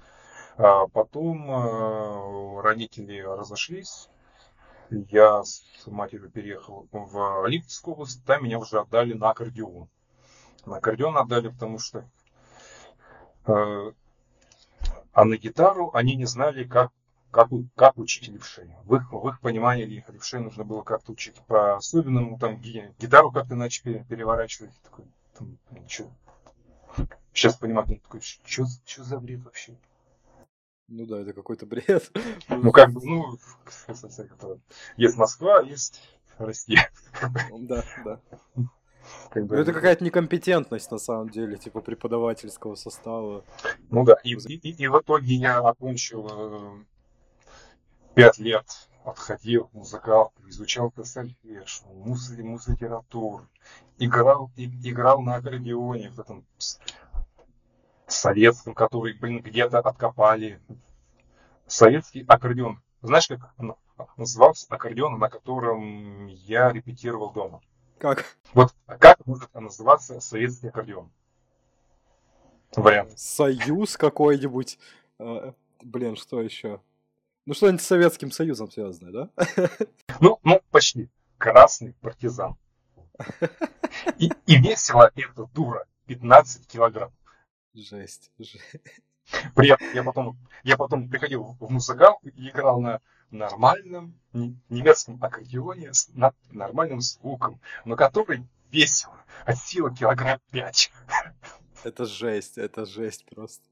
А 0.58 0.86
потом 0.88 1.50
э, 1.50 2.60
родители 2.60 3.20
разошлись, 3.20 4.10
я 4.90 5.44
с 5.44 5.62
матерью 5.86 6.30
переехал 6.30 6.88
в 6.92 7.46
Липецкую 7.46 7.94
область, 7.94 8.24
там 8.24 8.44
меня 8.44 8.58
уже 8.58 8.80
отдали 8.80 9.12
на 9.12 9.30
аккордеон. 9.30 9.88
На 10.66 10.76
аккордеон 10.76 11.16
отдали, 11.16 11.48
потому 11.48 11.78
что 11.78 12.08
э, 13.46 13.92
а 15.12 15.24
на 15.24 15.36
гитару 15.36 15.90
они 15.94 16.14
не 16.14 16.26
знали, 16.26 16.64
как, 16.64 16.92
как, 17.30 17.48
как 17.74 17.98
учить 17.98 18.28
левшей. 18.28 18.70
В 18.84 18.94
их, 18.94 19.12
в 19.12 19.28
их 19.28 19.40
понимании 19.40 19.84
левшей 19.84 20.40
нужно 20.40 20.64
было 20.64 20.82
как-то 20.82 21.12
учить 21.12 21.36
по-особенному, 21.46 22.38
там 22.38 22.60
гитару 22.60 23.32
как-то 23.32 23.56
начали 23.56 24.04
переворачивать. 24.08 24.72
Такой, 24.82 25.06
там, 25.36 25.58
что? 25.88 26.10
Сейчас 27.32 27.56
понимаю, 27.56 28.00
такой, 28.00 28.20
что 28.20 28.64
за 29.04 29.18
бред 29.18 29.42
вообще? 29.44 29.76
Ну 30.88 31.04
да, 31.04 31.20
это 31.20 31.34
какой-то 31.34 31.66
бред. 31.66 32.10
Ну 32.48 32.72
как 32.72 32.92
бы, 32.92 33.00
ну, 33.04 33.38
есть 34.96 35.16
Москва, 35.16 35.60
есть 35.60 36.00
Россия. 36.38 36.90
Да, 37.58 37.84
да. 38.04 38.20
Как 39.30 39.46
бы... 39.46 39.56
Ну, 39.56 39.62
это 39.62 39.72
какая-то 39.72 40.04
некомпетентность, 40.04 40.90
на 40.90 40.98
самом 40.98 41.28
деле, 41.28 41.56
типа 41.56 41.80
преподавательского 41.80 42.74
состава. 42.74 43.44
Ну 43.90 44.04
да, 44.04 44.14
и, 44.24 44.34
и, 44.34 44.70
и, 44.70 44.88
в 44.88 44.98
итоге 45.00 45.34
я 45.34 45.58
окончил 45.58 46.26
э, 46.30 46.84
пять 48.14 48.38
лет, 48.38 48.66
отходил 49.04 49.68
музыкал, 49.72 50.32
изучал 50.46 50.92
сольфеж, 51.04 51.82
музлитературу, 51.86 53.46
играл, 53.98 54.50
и, 54.56 54.66
играл 54.88 55.20
на 55.20 55.36
аккордеоне 55.36 56.10
в 56.10 56.20
этом 56.20 56.46
советском, 58.08 58.74
который, 58.74 59.14
блин, 59.14 59.40
где-то 59.40 59.78
откопали. 59.78 60.60
Советский 61.66 62.24
аккордеон. 62.26 62.82
Знаешь, 63.02 63.28
как 63.28 64.16
назывался 64.16 64.66
аккордеон, 64.70 65.18
на 65.18 65.28
котором 65.28 66.26
я 66.26 66.72
репетировал 66.72 67.30
дома? 67.30 67.60
Как? 67.98 68.24
Вот 68.54 68.74
как 68.86 69.26
может 69.26 69.52
называться 69.54 70.20
советский 70.20 70.68
аккордеон? 70.68 71.10
Вариант. 72.76 73.18
Союз 73.18 73.96
какой-нибудь. 73.96 74.78
Э, 75.18 75.52
блин, 75.82 76.16
что 76.16 76.40
еще? 76.40 76.80
Ну, 77.46 77.54
что-нибудь 77.54 77.82
с 77.82 77.86
Советским 77.86 78.30
Союзом 78.30 78.70
связанное, 78.70 79.12
да? 79.12 79.46
Ну, 80.20 80.38
ну, 80.42 80.60
почти. 80.70 81.08
Красный 81.38 81.94
партизан. 82.00 82.56
И, 84.18 84.30
и 84.46 84.56
весила 84.56 85.10
эта 85.16 85.46
дура 85.54 85.86
15 86.06 86.66
килограмм. 86.66 87.12
Жесть, 87.74 88.30
жесть. 88.38 88.80
Этом 89.56 89.76
я 89.94 90.02
потом, 90.02 90.38
я 90.64 90.76
потом 90.76 91.08
приходил 91.08 91.56
в 91.60 91.70
музыкал 91.70 92.18
и 92.22 92.48
играл 92.48 92.80
на 92.80 93.00
нормальном 93.30 94.18
немецком 94.32 95.22
аккордеоне 95.22 95.92
с 95.92 96.08
нормальным 96.50 97.00
звуком, 97.00 97.60
но 97.84 97.94
который 97.94 98.46
весил 98.70 99.10
от 99.44 99.58
силы 99.58 99.94
килограмм 99.94 100.40
пять. 100.50 100.90
Это 101.84 102.06
жесть, 102.06 102.58
это 102.58 102.86
жесть 102.86 103.24
просто. 103.26 103.64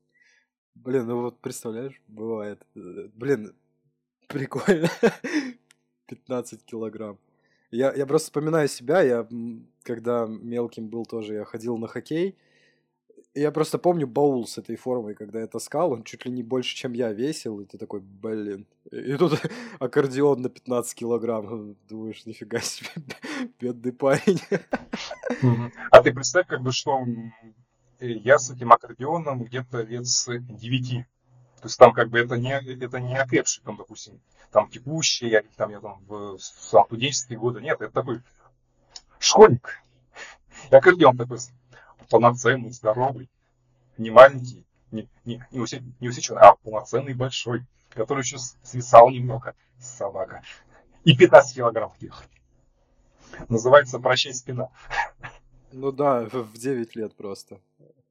Блин, 0.74 1.06
ну 1.06 1.22
вот 1.22 1.40
представляешь, 1.40 2.00
бывает. 2.06 2.62
Блин, 2.74 3.54
Прикольно. 4.28 4.88
15 6.06 6.64
килограмм. 6.64 7.18
Я, 7.70 7.92
я 7.94 8.06
просто 8.06 8.26
вспоминаю 8.26 8.68
себя, 8.68 9.02
я 9.02 9.26
когда 9.82 10.26
мелким 10.26 10.88
был 10.88 11.04
тоже, 11.04 11.34
я 11.34 11.44
ходил 11.44 11.76
на 11.78 11.88
хоккей, 11.88 12.36
я 13.36 13.52
просто 13.52 13.78
помню 13.78 14.06
баул 14.06 14.46
с 14.46 14.58
этой 14.58 14.76
формой, 14.76 15.14
когда 15.14 15.40
я 15.40 15.46
таскал, 15.46 15.92
он 15.92 16.04
чуть 16.04 16.24
ли 16.24 16.32
не 16.32 16.42
больше, 16.42 16.74
чем 16.74 16.94
я 16.94 17.12
весил, 17.12 17.60
и 17.60 17.66
ты 17.66 17.76
такой, 17.76 18.00
блин. 18.00 18.66
И 18.90 19.16
тут 19.16 19.40
аккордеон 19.78 20.40
на 20.40 20.48
15 20.48 20.94
килограмм. 20.94 21.76
Думаешь, 21.88 22.24
нифига 22.24 22.60
себе, 22.60 22.88
бедный 23.60 23.92
парень. 23.92 24.40
А 25.90 26.02
ты 26.02 26.12
представь, 26.12 26.46
как 26.46 26.62
бы, 26.62 26.72
что 26.72 27.04
я 28.00 28.38
с 28.38 28.50
этим 28.50 28.72
аккордеоном 28.72 29.44
где-то 29.44 29.82
лет 29.82 30.06
с 30.06 30.26
9. 30.26 31.04
То 31.60 31.64
есть 31.64 31.78
там 31.78 31.92
как 31.92 32.08
бы 32.08 32.18
это 32.18 32.36
не, 32.36 32.52
это 32.52 33.00
не 33.00 33.16
окрепший, 33.16 33.62
там, 33.64 33.76
допустим, 33.76 34.20
там 34.50 34.68
текущий, 34.70 35.28
я, 35.28 35.42
там, 35.56 35.70
я 35.70 35.80
там 35.80 36.02
в, 36.06 36.36
в 36.36 36.40
студенческие 36.40 37.38
годы. 37.38 37.60
Нет, 37.60 37.80
это 37.80 37.92
такой 37.92 38.22
школьник. 39.18 39.82
И 40.70 40.74
аккордеон 40.74 41.16
такой 41.16 41.38
полноценный, 42.08 42.70
здоровый, 42.70 43.28
не 43.98 44.10
маленький, 44.10 44.64
не, 44.90 45.08
не, 45.25 45.42
не, 45.50 45.60
усе, 45.60 45.82
не 46.00 46.08
усеченный, 46.08 46.42
а 46.42 46.54
полноценный 46.56 47.14
большой, 47.14 47.64
который 47.90 48.20
еще 48.20 48.38
свисал 48.62 49.10
немного, 49.10 49.54
собака. 49.78 50.42
И 51.04 51.16
15 51.16 51.56
килограмм 51.56 51.92
ехать. 52.00 52.28
Называется 53.48 53.98
«Прощай, 53.98 54.34
спина». 54.34 54.70
Ну 55.72 55.92
да, 55.92 56.22
в 56.22 56.56
9 56.56 56.96
лет 56.96 57.14
просто. 57.14 57.60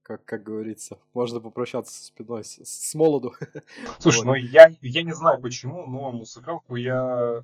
Как, 0.03 0.23
как 0.23 0.43
говорится, 0.43 0.99
можно 1.15 1.39
попрощаться 1.39 1.91
со 1.97 2.05
спиной 2.05 2.43
с, 2.43 2.59
с 2.63 2.93
молоду. 2.93 3.33
Слушай, 3.99 4.17
вот. 4.17 4.25
ну 4.25 4.33
я, 4.35 4.71
я 4.81 5.01
не 5.01 5.13
знаю 5.13 5.41
почему, 5.41 5.87
но 5.87 6.11
музыкалку 6.11 6.75
я 6.75 7.43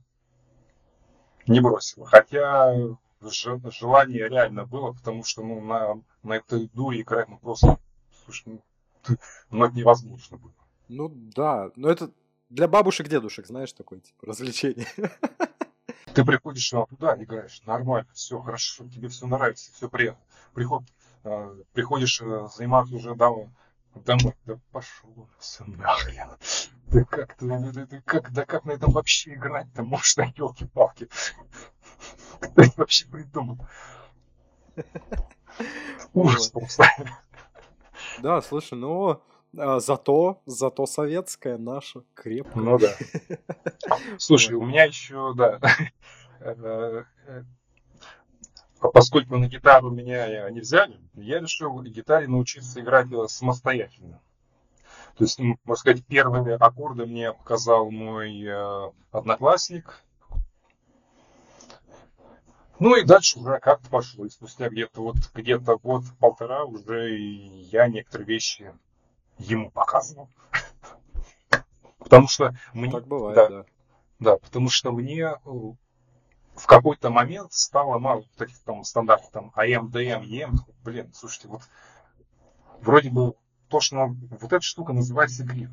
не 1.47 1.59
бросил. 1.59 2.03
Хотя 2.03 2.97
желание 3.21 4.27
реально 4.27 4.65
было, 4.65 4.93
потому 4.93 5.23
что 5.23 5.43
ну, 5.43 5.61
на, 5.61 6.01
на 6.23 6.33
этой 6.33 6.69
дуре 6.69 7.01
играть 7.01 7.27
ну, 7.29 7.37
просто 7.37 7.79
слушай, 8.25 8.43
ну, 8.47 9.17
ну, 9.49 9.65
это 9.65 9.75
невозможно 9.75 10.37
было. 10.37 10.53
Ну 10.87 11.09
да, 11.09 11.71
но 11.75 11.89
это 11.89 12.11
для 12.49 12.67
бабушек, 12.67 13.07
дедушек, 13.07 13.47
знаешь, 13.47 13.73
такое 13.73 13.99
типа 13.99 14.27
развлечение. 14.27 14.87
Ты 16.13 16.25
приходишь 16.25 16.73
а, 16.73 16.85
туда, 16.85 17.15
играешь, 17.15 17.61
нормально, 17.65 18.09
все 18.13 18.41
хорошо, 18.41 18.87
тебе 18.89 19.07
все 19.07 19.25
нравится, 19.27 19.71
все 19.73 19.87
приятно. 19.87 20.21
Приход, 20.53 20.83
э, 21.23 21.63
приходишь 21.71 22.21
э, 22.21 22.47
заниматься 22.53 22.95
уже 22.95 23.15
домой, 23.15 23.49
домой, 23.95 24.35
да 24.45 24.59
пошел 24.71 25.29
все 25.39 25.63
нахрен. 25.63 26.29
Да 26.87 27.05
как 27.05 27.35
ты, 27.35 27.47
да, 27.47 27.59
да, 27.71 28.01
как, 28.03 28.33
да 28.33 28.45
как 28.45 28.65
на 28.65 28.71
этом 28.71 28.91
вообще 28.91 29.35
играть-то 29.35 29.83
можно, 29.83 30.33
елки-палки. 30.35 31.07
Кто 32.41 32.61
это 32.61 32.73
вообще 32.77 33.05
придумал? 33.07 33.57
Ужас 36.13 36.49
просто. 36.49 36.85
Да, 38.21 38.41
слушай, 38.41 38.77
ну 38.77 39.21
а, 39.57 39.79
зато, 39.79 40.41
зато 40.45 40.85
советская 40.85 41.57
наша 41.57 42.03
крепкая. 42.13 42.63
Ну 42.63 42.79
да. 42.79 42.93
Слушай, 44.17 44.55
у 44.55 44.63
меня 44.63 44.85
еще, 44.85 45.33
да, 45.35 45.59
э, 46.39 47.03
э, 47.27 47.43
поскольку 48.93 49.37
на 49.37 49.47
гитару 49.47 49.89
меня 49.89 50.49
не 50.51 50.61
взяли, 50.61 50.99
я 51.15 51.39
решил 51.39 51.81
гитаре 51.81 52.27
научиться 52.27 52.79
играть 52.79 53.07
самостоятельно. 53.27 54.21
То 55.17 55.25
есть, 55.25 55.39
можно 55.39 55.75
сказать, 55.75 56.05
первые 56.05 56.55
аккорды 56.55 57.05
мне 57.05 57.33
показал 57.33 57.91
мой 57.91 58.41
э, 58.43 58.91
одноклассник, 59.11 60.01
ну 62.81 62.95
и 62.95 63.03
дальше 63.03 63.37
уже 63.37 63.59
как-то 63.59 63.87
пошло. 63.89 64.25
И 64.25 64.29
спустя 64.29 64.67
где-то 64.67 65.03
вот 65.03 65.17
где-то 65.35 65.77
год-полтора 65.77 66.65
уже 66.65 67.15
я 67.15 67.87
некоторые 67.87 68.25
вещи 68.25 68.73
ему 69.37 69.69
показывал. 69.69 70.29
Потому 71.99 72.27
что 72.27 72.55
мне... 72.73 72.91
Так 72.91 73.05
бывает, 73.05 73.35
да, 73.35 73.49
да. 73.49 73.65
Да, 74.17 74.37
потому 74.37 74.69
что 74.69 74.91
мне 74.91 75.21
э, 75.25 75.37
в 75.45 76.65
какой-то 76.65 77.11
момент 77.11 77.53
стало 77.53 77.99
мало 77.99 78.23
таких 78.35 78.57
там 78.63 78.83
стандартов, 78.83 79.29
там 79.29 79.51
АМ, 79.53 79.91
ДМ, 79.91 80.23
ЕМ. 80.23 80.55
Блин, 80.83 81.11
слушайте, 81.13 81.49
вот 81.49 81.61
вроде 82.81 83.11
бы 83.11 83.35
то, 83.67 83.79
что 83.79 84.07
вот 84.07 84.43
эта 84.43 84.61
штука 84.61 84.91
называется 84.93 85.43
гриф. 85.43 85.69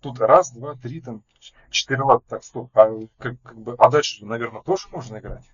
Тут 0.00 0.20
раз, 0.20 0.52
два, 0.52 0.76
три, 0.76 1.00
там, 1.00 1.24
четыре 1.70 2.02
лад, 2.02 2.24
так, 2.28 2.44
стоп. 2.44 2.70
А, 2.78 2.88
как, 3.18 3.42
как 3.42 3.58
бы, 3.58 3.74
а 3.76 3.90
дальше, 3.90 4.24
наверное, 4.24 4.62
тоже 4.62 4.86
можно 4.92 5.18
играть. 5.18 5.44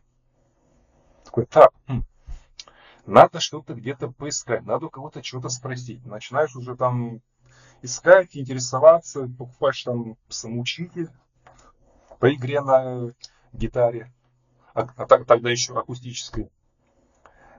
Такой, 1.32 1.46
так, 1.46 1.72
хм, 1.88 2.04
надо 3.06 3.40
что-то 3.40 3.72
где-то 3.72 4.10
поискать, 4.10 4.66
надо 4.66 4.86
у 4.86 4.90
кого-то 4.90 5.22
что-то 5.22 5.48
спросить. 5.48 6.04
Начинаешь 6.04 6.54
уже 6.54 6.76
там 6.76 7.22
искать, 7.80 8.36
интересоваться, 8.36 9.26
покупаешь 9.38 9.82
там 9.82 10.18
самоучитель 10.28 11.08
по 12.18 12.34
игре 12.34 12.60
на 12.60 13.14
гитаре, 13.54 14.12
а, 14.74 14.82
а 14.94 15.06
тогда 15.06 15.50
еще 15.50 15.72
акустической. 15.72 16.50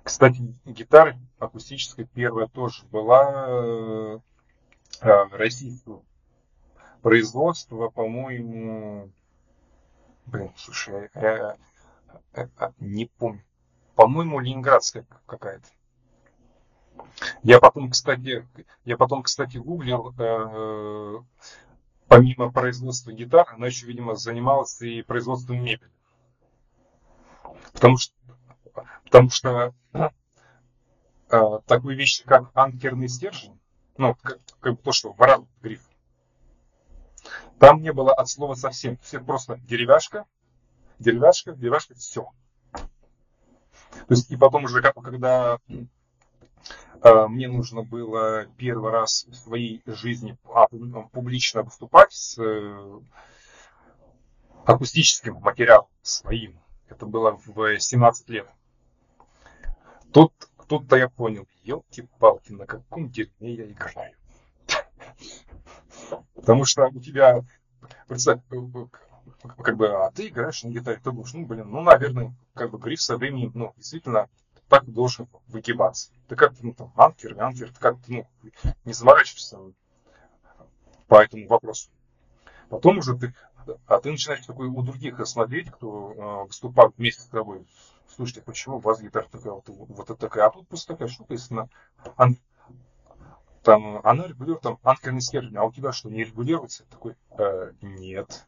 Кстати, 0.04 0.56
гитара 0.66 1.18
акустическая 1.40 2.06
первая 2.06 2.46
тоже 2.46 2.86
была 2.92 3.48
э, 3.48 4.20
э 5.02 5.24
российского 5.32 6.04
производства, 7.02 7.90
по-моему, 7.90 9.10
блин, 10.28 10.54
слушай, 10.58 11.10
я, 11.16 11.58
я, 12.36 12.50
я 12.60 12.74
не 12.78 13.08
помню 13.08 13.42
по-моему, 13.96 14.40
ленинградская 14.40 15.06
какая-то. 15.26 15.68
Я 17.44 17.60
потом, 17.60 17.90
кстати, 17.90 18.48
я 18.86 18.98
потом, 18.98 19.24
кстати, 19.24 19.58
гуглил, 19.58 20.14
э, 20.18 21.20
помимо 22.08 22.52
производства 22.52 23.12
гитар, 23.12 23.48
она 23.54 23.68
еще, 23.68 23.86
видимо, 23.86 24.16
занималась 24.16 24.82
и 24.82 25.02
производством 25.02 25.64
мебели. 25.64 25.92
Потому 27.74 27.98
что, 27.98 28.14
потому 29.06 29.30
что 29.30 29.74
э, 31.30 31.60
такой 31.66 31.96
вещи, 31.96 32.24
как 32.24 32.52
анкерный 32.54 33.10
стержень, 33.10 33.60
ну, 33.98 34.16
как, 34.22 34.40
как 34.60 34.82
то, 34.82 34.92
что 34.92 35.14
ворал 35.14 35.48
гриф, 35.62 35.82
там 37.60 37.82
не 37.82 37.94
было 37.94 38.14
от 38.14 38.30
слова 38.30 38.56
совсем. 38.56 38.98
Все 38.98 39.20
просто 39.20 39.58
деревяшка, 39.58 40.26
деревяшка, 41.00 41.54
деревяшка, 41.54 41.96
все. 41.96 42.30
То 44.08 44.14
есть, 44.14 44.32
и 44.32 44.38
потом 44.38 44.66
уже, 44.66 44.82
когда 44.82 45.60
э, 47.02 47.28
мне 47.28 47.48
нужно 47.48 47.84
было 47.84 48.46
первый 48.58 48.92
раз 48.92 49.26
в 49.28 49.36
своей 49.36 49.82
жизни 49.86 50.38
публично 51.12 51.64
выступать 51.64 52.12
с 52.12 52.38
э, 52.38 53.00
акустическим 54.66 55.36
материалом 55.36 55.88
своим, 56.02 56.60
это 56.90 57.06
было 57.06 57.40
в 57.46 57.80
17 57.80 58.30
лет, 58.30 58.48
тут, 60.12 60.34
тут-то 60.68 60.96
я 60.98 61.10
понял, 61.10 61.48
елки-палки, 61.64 62.52
на 62.52 62.66
каком 62.66 63.10
дерьме 63.10 63.54
я 63.54 63.66
играю. 63.66 64.16
Потому 66.36 66.66
что 66.66 66.88
у 66.88 67.00
тебя, 67.00 67.44
как 69.62 69.78
бы, 69.78 69.88
а 69.88 70.12
ты 70.12 70.28
играешь 70.28 70.64
на 70.64 70.70
гитаре, 70.70 70.98
ты 70.98 71.12
думаешь, 71.12 71.34
ну, 71.34 71.46
блин, 71.46 71.70
ну, 71.70 71.82
наверное, 71.82 72.34
как 72.54 72.72
бы 72.72 72.78
гриф 72.78 73.02
со 73.02 73.18
временем, 73.18 73.52
ну, 73.54 73.74
действительно, 73.78 74.30
так 74.70 74.86
должен 74.86 75.28
выгибаться. 75.48 76.12
Ты 76.28 76.36
как-то, 76.36 76.66
ну, 76.66 76.74
там, 76.74 76.92
анкер, 76.96 77.40
анкер, 77.42 77.72
ты 77.72 77.80
как-то, 77.80 78.12
ну, 78.12 78.28
не 78.86 78.94
заморачиваешься 78.94 79.60
по 81.08 81.22
этому 81.22 81.48
вопросу. 81.48 81.90
Потом 82.70 82.98
уже 82.98 83.16
ты, 83.16 83.34
а 83.88 84.00
ты 84.00 84.12
начинаешь 84.12 84.46
такой 84.46 84.68
у 84.68 84.82
других 84.82 85.26
смотреть, 85.28 85.70
кто 85.70 86.14
э, 86.14 86.48
выступает 86.48 86.94
вместе 86.98 87.22
с 87.22 87.28
тобой. 87.28 87.68
Слушайте, 88.16 88.42
почему 88.42 88.78
у 88.78 88.80
вас 88.80 89.02
гитара 89.02 89.28
такая, 89.32 89.54
вот, 89.54 89.66
вот 89.68 90.18
такая, 90.18 90.48
а 90.48 90.52
тут 90.52 90.68
просто 90.68 90.94
такая 90.94 91.08
штука, 91.08 91.34
если 91.34 91.54
на, 91.54 91.70
ан, 92.18 92.38
там, 93.64 94.02
она 94.04 94.28
регулирует 94.28 94.62
там 94.62 94.80
анкерный 94.84 95.22
стержень, 95.22 95.58
а 95.58 95.64
у 95.64 95.72
тебя 95.72 95.92
что, 95.92 96.10
не 96.10 96.24
регулируется? 96.24 96.86
Такой, 96.90 97.16
э, 97.38 97.72
нет. 97.82 98.46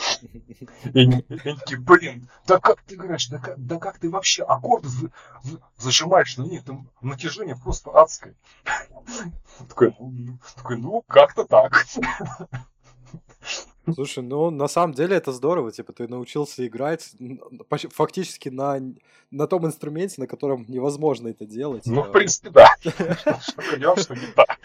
И 0.94 0.98
они 0.98 1.22
такие, 1.22 1.80
блин, 1.80 2.28
да 2.46 2.58
как 2.58 2.82
ты 2.82 2.94
играешь, 2.94 3.28
да 3.28 3.38
как, 3.38 3.64
да 3.64 3.78
как 3.78 3.98
ты 3.98 4.10
вообще 4.10 4.42
аккорды 4.42 4.88
зажимаешь 5.76 6.36
на 6.36 6.42
них, 6.42 6.64
там 6.64 6.88
натяжение 7.00 7.56
просто 7.56 7.90
адское. 7.90 8.34
Такой, 9.68 9.94
ну, 9.98 10.38
такой, 10.56 10.78
ну 10.78 11.04
как-то 11.06 11.44
так. 11.44 11.84
Слушай, 13.94 14.22
ну 14.22 14.50
на 14.50 14.68
самом 14.68 14.94
деле 14.94 15.16
это 15.16 15.32
здорово, 15.32 15.72
типа 15.72 15.92
ты 15.92 16.08
научился 16.08 16.66
играть 16.66 17.14
фактически 17.90 18.48
на, 18.48 18.80
на 19.30 19.46
том 19.46 19.66
инструменте, 19.66 20.16
на 20.18 20.26
котором 20.26 20.64
невозможно 20.68 21.28
это 21.28 21.44
делать. 21.44 21.82
Ну, 21.86 22.02
в 22.02 22.12
принципе, 22.12 22.50
да. 22.50 22.74
Что 22.80 23.96
что 23.96 24.14
не 24.14 24.26
так. 24.34 24.58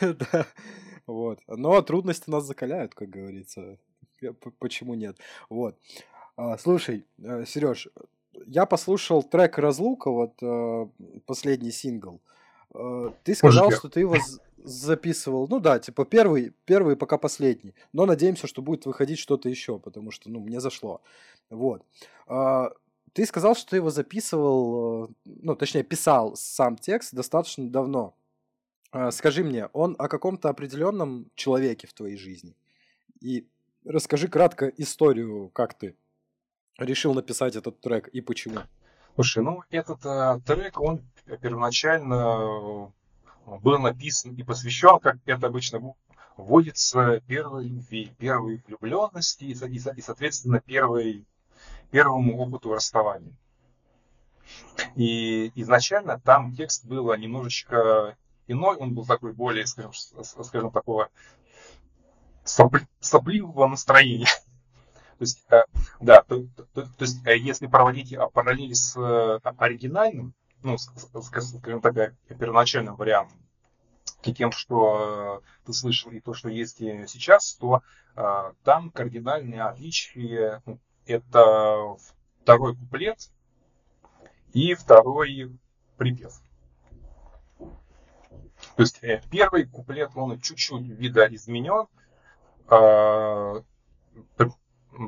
Да. 0.00 0.46
Вот. 1.06 1.38
Но 1.46 1.80
трудности 1.82 2.30
нас 2.30 2.44
закаляют, 2.44 2.94
как 2.94 3.10
говорится 3.10 3.78
почему 4.32 4.94
нет? 4.94 5.18
Вот. 5.48 5.78
А, 6.36 6.58
слушай, 6.58 7.06
э, 7.18 7.44
Сереж, 7.46 7.88
я 8.46 8.66
послушал 8.66 9.22
трек 9.22 9.58
«Разлука», 9.58 10.10
вот 10.10 10.34
э, 10.42 10.86
последний 11.26 11.70
сингл. 11.70 12.20
Э, 12.74 13.10
ты 13.22 13.34
сказал, 13.34 13.70
что 13.70 13.88
ты 13.88 14.00
его 14.00 14.16
записывал, 14.64 15.46
ну 15.48 15.60
да, 15.60 15.78
типа 15.78 16.04
первый, 16.04 16.54
первый 16.64 16.96
пока 16.96 17.18
последний, 17.18 17.74
но 17.92 18.06
надеемся, 18.06 18.46
что 18.46 18.62
будет 18.62 18.86
выходить 18.86 19.18
что-то 19.18 19.48
еще, 19.48 19.78
потому 19.78 20.10
что, 20.10 20.30
ну, 20.30 20.40
мне 20.40 20.58
зашло. 20.58 21.02
Вот. 21.50 21.84
А, 22.26 22.72
ты 23.12 23.26
сказал, 23.26 23.54
что 23.54 23.70
ты 23.70 23.76
его 23.76 23.90
записывал, 23.90 25.10
ну, 25.24 25.54
точнее, 25.54 25.84
писал 25.84 26.34
сам 26.36 26.76
текст 26.76 27.14
достаточно 27.14 27.68
давно. 27.68 28.16
А, 28.90 29.10
скажи 29.10 29.44
мне, 29.44 29.66
он 29.72 29.94
о 29.98 30.08
каком-то 30.08 30.48
определенном 30.48 31.30
человеке 31.34 31.86
в 31.86 31.92
твоей 31.92 32.16
жизни? 32.16 32.56
И 33.20 33.46
расскажи 33.84 34.28
кратко 34.28 34.66
историю, 34.68 35.50
как 35.50 35.74
ты 35.74 35.96
решил 36.78 37.14
написать 37.14 37.56
этот 37.56 37.80
трек 37.80 38.08
и 38.08 38.20
почему. 38.20 38.60
Слушай, 39.14 39.44
ну 39.44 39.62
этот 39.70 40.04
э, 40.04 40.40
трек, 40.44 40.80
он 40.80 41.02
первоначально 41.40 42.14
э, 42.14 43.58
был 43.60 43.78
написан 43.78 44.34
и 44.34 44.42
посвящен, 44.42 44.98
как 44.98 45.18
это 45.24 45.46
обычно 45.46 45.94
вводится, 46.36 47.20
первой 47.28 47.68
любви, 47.68 48.12
первой 48.18 48.62
влюбленности 48.66 49.44
и, 49.44 49.52
и, 49.52 49.76
и 49.76 50.00
соответственно, 50.00 50.60
первой, 50.60 51.24
первому 51.92 52.38
опыту 52.38 52.72
расставания. 52.72 53.32
И 54.96 55.52
изначально 55.54 56.18
там 56.18 56.54
текст 56.54 56.84
был 56.84 57.14
немножечко 57.14 58.16
иной, 58.48 58.76
он 58.76 58.94
был 58.94 59.06
такой 59.06 59.32
более, 59.32 59.66
скажем, 59.66 59.92
скажем 59.92 60.72
такого 60.72 61.08
сопливого 62.44 63.66
настроения. 63.66 64.28
То 65.18 65.22
есть, 65.22 65.44
э, 65.50 65.62
да, 66.00 66.22
то, 66.22 66.44
то, 66.74 66.82
то 66.82 66.90
есть, 66.98 67.24
э, 67.26 67.38
если 67.38 67.66
проводить 67.66 68.12
а, 68.14 68.28
параллели 68.28 68.72
с 68.72 68.96
э, 68.96 69.38
оригинальным, 69.58 70.34
ну, 70.62 70.76
скажем 70.76 71.80
так, 71.80 72.14
первоначальным 72.28 72.96
вариантом, 72.96 73.38
и 74.24 74.34
тем, 74.34 74.50
что 74.50 75.42
ты 75.66 75.72
слышал, 75.72 76.10
и 76.10 76.20
то, 76.20 76.32
что 76.32 76.48
есть 76.48 76.78
сейчас, 76.78 77.54
то 77.54 77.82
там 78.62 78.90
кардинальное 78.90 79.66
отличие 79.66 80.62
ну, 80.64 80.80
это 81.04 81.96
второй 82.40 82.74
куплет 82.74 83.30
и 84.54 84.72
второй 84.72 85.58
припев. 85.98 86.40
То 88.76 88.82
есть 88.82 89.02
первый 89.30 89.66
куплет, 89.66 90.12
он 90.14 90.40
чуть-чуть 90.40 90.86
видоизменен, 90.86 91.86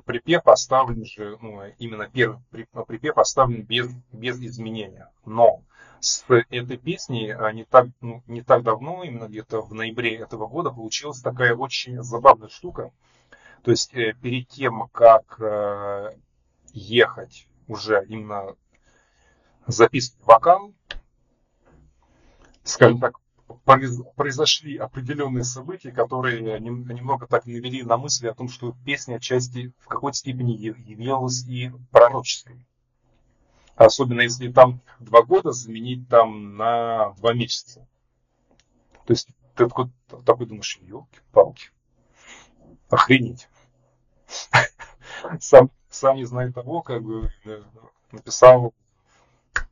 припев 0.04 0.42
поставлен 0.42 1.04
же, 1.04 1.38
ну, 1.40 1.62
именно 1.78 2.08
первый 2.08 2.40
припев 2.86 3.14
поставлен 3.14 3.62
без, 3.62 3.90
без 4.12 4.38
изменения. 4.40 5.10
Но 5.24 5.62
с 6.00 6.24
этой 6.28 6.76
песней 6.76 7.30
а, 7.30 7.52
не 7.52 7.64
так, 7.64 7.88
ну, 8.00 8.22
не 8.26 8.42
так 8.42 8.62
давно, 8.62 9.04
именно 9.04 9.26
где-то 9.26 9.62
в 9.62 9.74
ноябре 9.74 10.16
этого 10.16 10.46
года, 10.46 10.70
получилась 10.70 11.20
такая 11.20 11.54
очень 11.54 12.02
забавная 12.02 12.48
штука. 12.48 12.92
То 13.62 13.70
есть 13.70 13.94
э, 13.94 14.14
перед 14.22 14.48
тем, 14.48 14.88
как 14.92 15.40
э, 15.40 16.16
ехать 16.72 17.48
уже 17.66 18.04
именно 18.06 18.54
записывать 19.66 20.24
вокал, 20.24 20.72
скажем 22.62 23.00
так, 23.00 23.18
произошли 23.64 24.76
определенные 24.76 25.44
события, 25.44 25.92
которые 25.92 26.60
немного 26.60 27.26
так 27.26 27.46
навели 27.46 27.82
на 27.82 27.96
мысли 27.96 28.26
о 28.26 28.34
том, 28.34 28.48
что 28.48 28.74
песня 28.84 29.16
отчасти 29.16 29.72
в 29.80 29.88
какой-то 29.88 30.18
степени 30.18 30.52
являлась 30.52 31.44
и 31.46 31.70
пророческой. 31.90 32.64
Особенно 33.76 34.22
если 34.22 34.50
там 34.50 34.80
два 35.00 35.22
года 35.22 35.52
заменить 35.52 36.08
там 36.08 36.56
на 36.56 37.10
два 37.18 37.34
месяца. 37.34 37.86
То 39.04 39.12
есть 39.12 39.28
ты 39.54 39.68
такой, 39.68 39.90
такой 40.24 40.46
думаешь, 40.46 40.78
елки-палки, 40.82 41.70
охренеть. 42.88 43.48
Сам, 45.40 45.70
сам 45.88 46.16
не 46.16 46.24
знаю 46.24 46.52
того, 46.52 46.82
как 46.82 47.02
бы 47.02 47.30
э, 47.44 47.62
написал... 48.12 48.74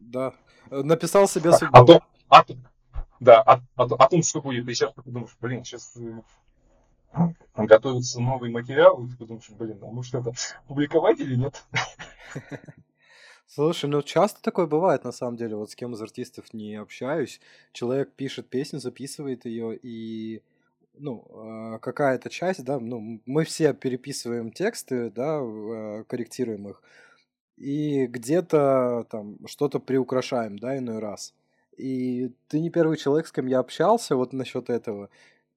Да, 0.00 0.32
написал 0.70 1.28
себе 1.28 1.52
судьбу. 1.52 1.76
А, 1.76 1.84
то, 1.84 2.02
а, 2.28 2.44
да, 3.24 3.42
о, 3.42 3.60
о, 3.76 3.84
о 3.84 4.08
том, 4.08 4.22
что 4.22 4.40
будет. 4.40 4.66
Ты 4.66 4.74
сейчас 4.74 4.92
подумаешь, 4.92 5.36
блин, 5.40 5.64
сейчас 5.64 5.96
э, 5.96 7.32
готовится 7.56 8.20
новый 8.20 8.50
материал, 8.50 9.04
и 9.04 9.10
ты 9.10 9.16
подумаешь, 9.16 9.50
блин, 9.50 9.78
а 9.82 9.86
может 9.86 10.14
это 10.14 10.32
публиковать 10.68 11.20
или 11.20 11.36
нет? 11.36 11.64
Слушай, 13.46 13.90
ну 13.90 14.02
часто 14.02 14.42
такое 14.42 14.66
бывает, 14.66 15.04
на 15.04 15.12
самом 15.12 15.36
деле, 15.36 15.56
вот 15.56 15.70
с 15.70 15.76
кем 15.76 15.92
из 15.92 16.02
артистов 16.02 16.52
не 16.54 16.76
общаюсь. 16.76 17.40
Человек 17.72 18.12
пишет 18.12 18.48
песню, 18.48 18.80
записывает 18.80 19.44
ее, 19.44 19.76
и 19.76 20.42
ну, 20.94 21.24
э, 21.28 21.78
какая-то 21.80 22.30
часть, 22.30 22.64
да, 22.64 22.78
ну, 22.78 23.20
мы 23.26 23.44
все 23.44 23.74
переписываем 23.74 24.50
тексты, 24.50 25.10
да, 25.10 25.40
э, 25.40 26.04
корректируем 26.04 26.68
их, 26.68 26.82
и 27.56 28.06
где-то 28.06 29.06
там 29.10 29.36
что-то 29.46 29.78
приукрашаем, 29.78 30.58
да, 30.58 30.78
иной 30.78 30.98
раз. 30.98 31.34
И 31.76 32.32
ты 32.48 32.60
не 32.60 32.70
первый 32.70 32.96
человек, 32.96 33.26
с 33.26 33.32
кем 33.32 33.46
я 33.46 33.58
общался 33.58 34.16
вот 34.16 34.32
насчет 34.32 34.70
этого. 34.70 35.08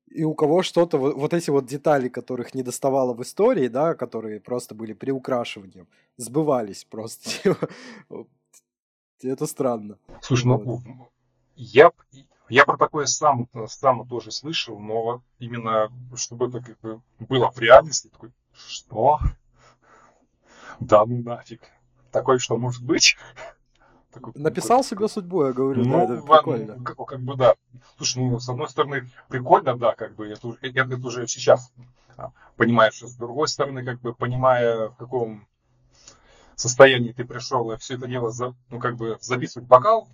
И 0.07 0.23
у 0.23 0.33
кого 0.33 0.63
что-то, 0.63 0.97
вот, 0.97 1.15
вот 1.15 1.33
эти 1.33 1.49
вот 1.49 1.65
детали, 1.65 2.07
которых 2.07 2.55
не 2.55 2.63
доставало 2.63 3.13
в 3.13 3.21
истории, 3.21 3.67
да, 3.67 3.93
которые 3.93 4.39
просто 4.39 4.73
были 4.73 4.93
приукрашиванием, 4.93 5.87
сбывались 6.15 6.85
просто. 6.85 7.57
Это 9.21 9.45
странно. 9.45 9.97
Слушай, 10.21 10.45
ну, 10.45 11.09
я, 11.55 11.91
я 12.49 12.65
про 12.65 12.77
такое 12.77 13.05
сам, 13.07 13.49
сам 13.67 14.07
тоже 14.07 14.31
слышал, 14.31 14.79
но 14.79 15.23
именно 15.39 15.91
чтобы 16.15 16.47
это 16.47 16.61
как 16.61 16.79
бы 16.79 17.01
было 17.19 17.51
в 17.51 17.59
реальности, 17.59 18.09
такой, 18.09 18.31
что? 18.53 19.19
Да 20.79 21.05
ну 21.05 21.21
нафиг. 21.23 21.61
Такое 22.11 22.37
что 22.37 22.57
может 22.57 22.83
быть? 22.83 23.17
Такой, 24.11 24.33
Написал 24.35 24.83
такой, 24.83 24.97
себе 24.97 25.07
судьбу, 25.07 25.45
я 25.45 25.53
говорю, 25.53 25.83
ну, 25.83 26.07
да, 26.07 26.13
это 26.13 26.23
прикольно. 26.23 26.75
Ну, 26.77 26.83
как, 26.83 26.97
как 26.97 27.19
бы 27.19 27.35
да. 27.35 27.55
Слушай, 27.97 28.23
ну, 28.23 28.39
с 28.39 28.47
одной 28.49 28.69
стороны, 28.69 29.09
прикольно, 29.27 29.77
да, 29.77 29.95
как 29.95 30.15
бы, 30.15 30.27
это, 30.27 30.55
это, 30.61 30.79
это 30.79 31.07
уже 31.07 31.27
сейчас 31.27 31.71
а, 32.17 32.31
понимаешь, 32.55 32.99
с 32.99 33.15
другой 33.15 33.47
стороны, 33.47 33.85
как 33.85 34.01
бы, 34.01 34.13
понимая, 34.13 34.89
в 34.89 34.95
каком 34.95 35.47
состоянии 36.55 37.11
ты 37.11 37.23
пришел, 37.23 37.71
и 37.71 37.77
все 37.77 37.95
это 37.95 38.07
дело, 38.07 38.31
за, 38.31 38.55
ну, 38.69 38.79
как 38.79 38.95
бы, 38.95 39.17
записывать 39.21 39.67
бокал, 39.67 40.07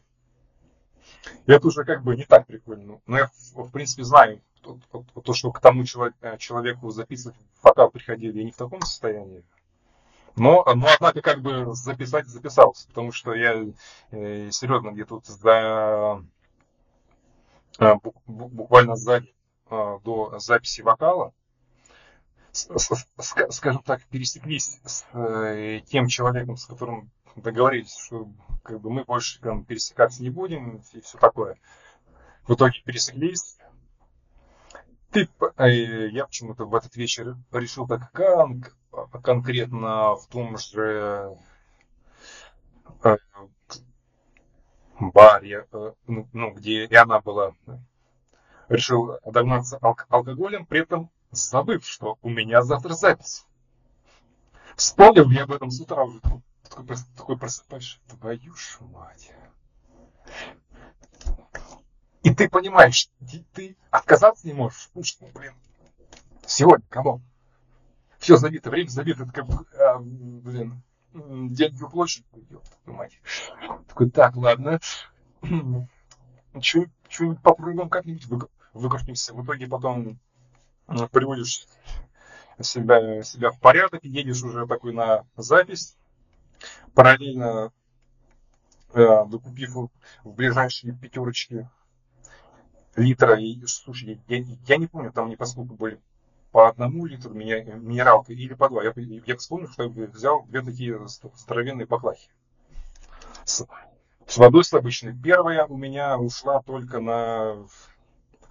это 1.46 1.68
уже 1.68 1.86
как 1.86 2.04
бы 2.04 2.16
не 2.16 2.26
так 2.26 2.46
прикольно. 2.46 3.00
Но 3.08 3.18
я, 3.18 3.32
в 3.54 3.72
принципе, 3.72 4.04
знаю, 4.04 4.42
то, 4.62 4.78
то, 5.24 5.34
что 5.34 5.52
к 5.52 5.60
тому 5.62 5.86
человеку 5.86 6.90
записывать 6.90 7.38
вокал 7.62 7.90
приходили 7.90 8.44
не 8.44 8.52
в 8.52 8.58
таком 8.58 8.82
состоянии, 8.82 9.44
но, 10.36 10.64
но 10.76 10.88
однако, 10.94 11.22
как 11.22 11.42
бы 11.42 11.74
записать 11.74 12.28
записался, 12.28 12.88
потому 12.88 13.12
что 13.12 13.34
я 13.34 13.66
э, 14.12 14.50
серьезно 14.52 14.92
где 14.92 15.06
тут 15.06 15.26
за 15.26 16.24
э, 17.80 17.94
буквально 18.26 18.96
за 18.96 19.24
э, 19.70 20.00
до 20.04 20.40
записи 20.40 20.82
вокала, 20.82 21.34
скажем 22.52 23.84
так, 23.84 24.04
пересеклись 24.06 24.80
с 24.86 25.06
э, 25.14 25.82
тем 25.86 26.08
человеком, 26.08 26.58
с 26.58 26.66
которым 26.66 27.12
договорились, 27.36 27.96
что 27.96 28.28
как 28.64 28.80
бы 28.80 28.90
мы 28.90 29.04
больше 29.04 29.40
там, 29.40 29.66
пересекаться 29.66 30.22
не 30.24 30.30
будем 30.30 30.82
и 30.94 31.02
все 31.02 31.18
такое. 31.18 31.58
В 32.48 32.54
итоге 32.54 32.82
пересеклись. 32.84 33.58
Ты, 35.12 35.30
э, 35.58 36.10
я 36.10 36.26
почему-то 36.26 36.66
в 36.66 36.74
этот 36.76 36.96
вечер 36.96 37.36
решил 37.52 37.88
так, 37.88 38.12
как 38.12 38.76
конкретно 39.24 40.16
в 40.16 40.28
том 40.28 40.58
же 40.58 41.38
э, 43.04 43.18
баре, 45.00 45.68
э, 45.72 45.92
ну, 46.08 46.28
ну, 46.34 46.52
где 46.52 46.86
и 46.86 46.96
она 46.96 47.20
была, 47.20 47.54
решил 48.70 49.20
догнаться 49.26 49.78
алк- 49.82 50.06
алкоголем, 50.10 50.66
при 50.66 50.82
этом 50.82 51.10
забыв, 51.32 51.86
что 51.86 52.18
у 52.22 52.30
меня 52.30 52.62
завтра 52.62 52.94
запись. 52.94 53.46
Вспомнил 54.76 55.30
я 55.30 55.44
об 55.44 55.52
этом 55.52 55.70
с 55.70 55.80
утра 55.80 56.04
уже. 56.04 56.20
Такой, 56.70 56.96
такой 57.16 57.38
просыпаешь, 57.38 58.02
твою 58.08 58.56
ж 58.56 58.78
мать. 58.82 59.32
И 62.24 62.34
ты 62.34 62.50
понимаешь, 62.50 63.10
ты, 63.20 63.44
ты 63.54 63.78
отказаться 63.92 64.48
не 64.48 64.54
можешь. 64.54 64.90
Ну 64.96 65.04
блин, 65.34 65.54
сегодня, 66.48 66.86
кому? 66.90 67.22
Все 68.24 68.38
забито, 68.38 68.70
время 68.70 68.88
забито, 68.88 69.24
это 69.24 69.34
как, 69.34 69.46
а, 69.78 70.00
блин, 70.00 70.82
деньги 71.14 71.84
уплочены, 71.84 72.26
мать. 72.86 73.20
Такой, 73.88 74.10
так, 74.10 74.38
ладно, 74.38 74.80
что-нибудь 76.62 77.42
попробуем 77.42 77.90
как-нибудь 77.90 78.26
выкрутимся. 78.74 79.34
В 79.34 79.44
итоге 79.44 79.68
потом 79.68 80.20
приводишь 81.12 81.68
себя, 82.62 83.24
себя 83.24 83.52
в 83.52 83.60
порядок, 83.60 84.06
едешь 84.06 84.42
уже 84.42 84.66
такой 84.68 84.94
на 84.94 85.26
запись, 85.36 85.98
параллельно 86.94 87.74
э, 88.94 89.26
докупив 89.28 89.76
в 90.24 90.34
ближайшие 90.34 90.94
пятерочки 90.94 91.70
литра. 92.96 93.38
И, 93.38 93.66
слушай, 93.66 94.22
я, 94.30 94.38
я, 94.38 94.46
я 94.66 94.78
не 94.78 94.88
помню, 94.88 95.12
там 95.12 95.28
не 95.28 95.36
поскольку 95.36 95.76
были 95.76 96.00
по 96.54 96.70
одному 96.70 97.08
литру 97.08 97.34
минералка 97.34 98.32
или 98.32 98.54
по 98.54 98.70
два. 98.70 98.84
Я, 98.84 98.94
я 98.96 99.36
вспомнил, 99.36 99.68
что 99.70 99.84
я 99.84 99.90
взял 99.90 100.44
две 100.44 100.62
такие 100.62 101.00
здоровенные 101.08 101.88
баклахи. 101.88 102.30
С, 103.44 103.66
с 104.28 104.38
водой 104.38 104.64
с 104.64 104.72
обычной. 104.72 105.18
Первая 105.18 105.66
у 105.66 105.76
меня 105.76 106.16
ушла 106.18 106.62
только 106.62 107.00
на 107.00 107.56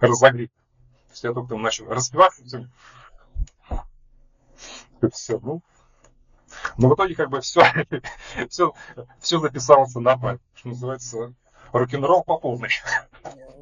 разогрев. 0.01 0.49
То 0.49 1.11
есть 1.11 1.23
я 1.23 1.33
только 1.33 1.49
там 1.51 1.61
начал 1.61 1.85
распивать. 1.87 2.33
Все, 5.13 5.39
ну, 5.39 5.61
но 6.77 6.89
в 6.89 6.95
итоге 6.95 7.15
как 7.15 7.29
бы 7.29 7.39
все, 7.39 7.63
все, 8.49 8.73
все 9.19 9.39
записалось 9.39 9.95
на 9.95 10.17
память, 10.17 10.41
что 10.55 10.69
называется, 10.69 11.33
рок-н-ролл 11.71 12.23
по 12.23 12.37
полной. 12.37 12.69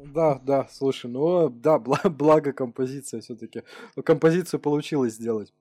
Да, 0.04 0.40
да, 0.42 0.68
слушай, 0.70 1.10
ну 1.10 1.48
да, 1.48 1.78
благо 2.08 2.52
композиция 2.52 3.20
все-таки. 3.20 3.62
Композицию 4.04 4.60
получилось 4.60 5.14
сделать. 5.14 5.52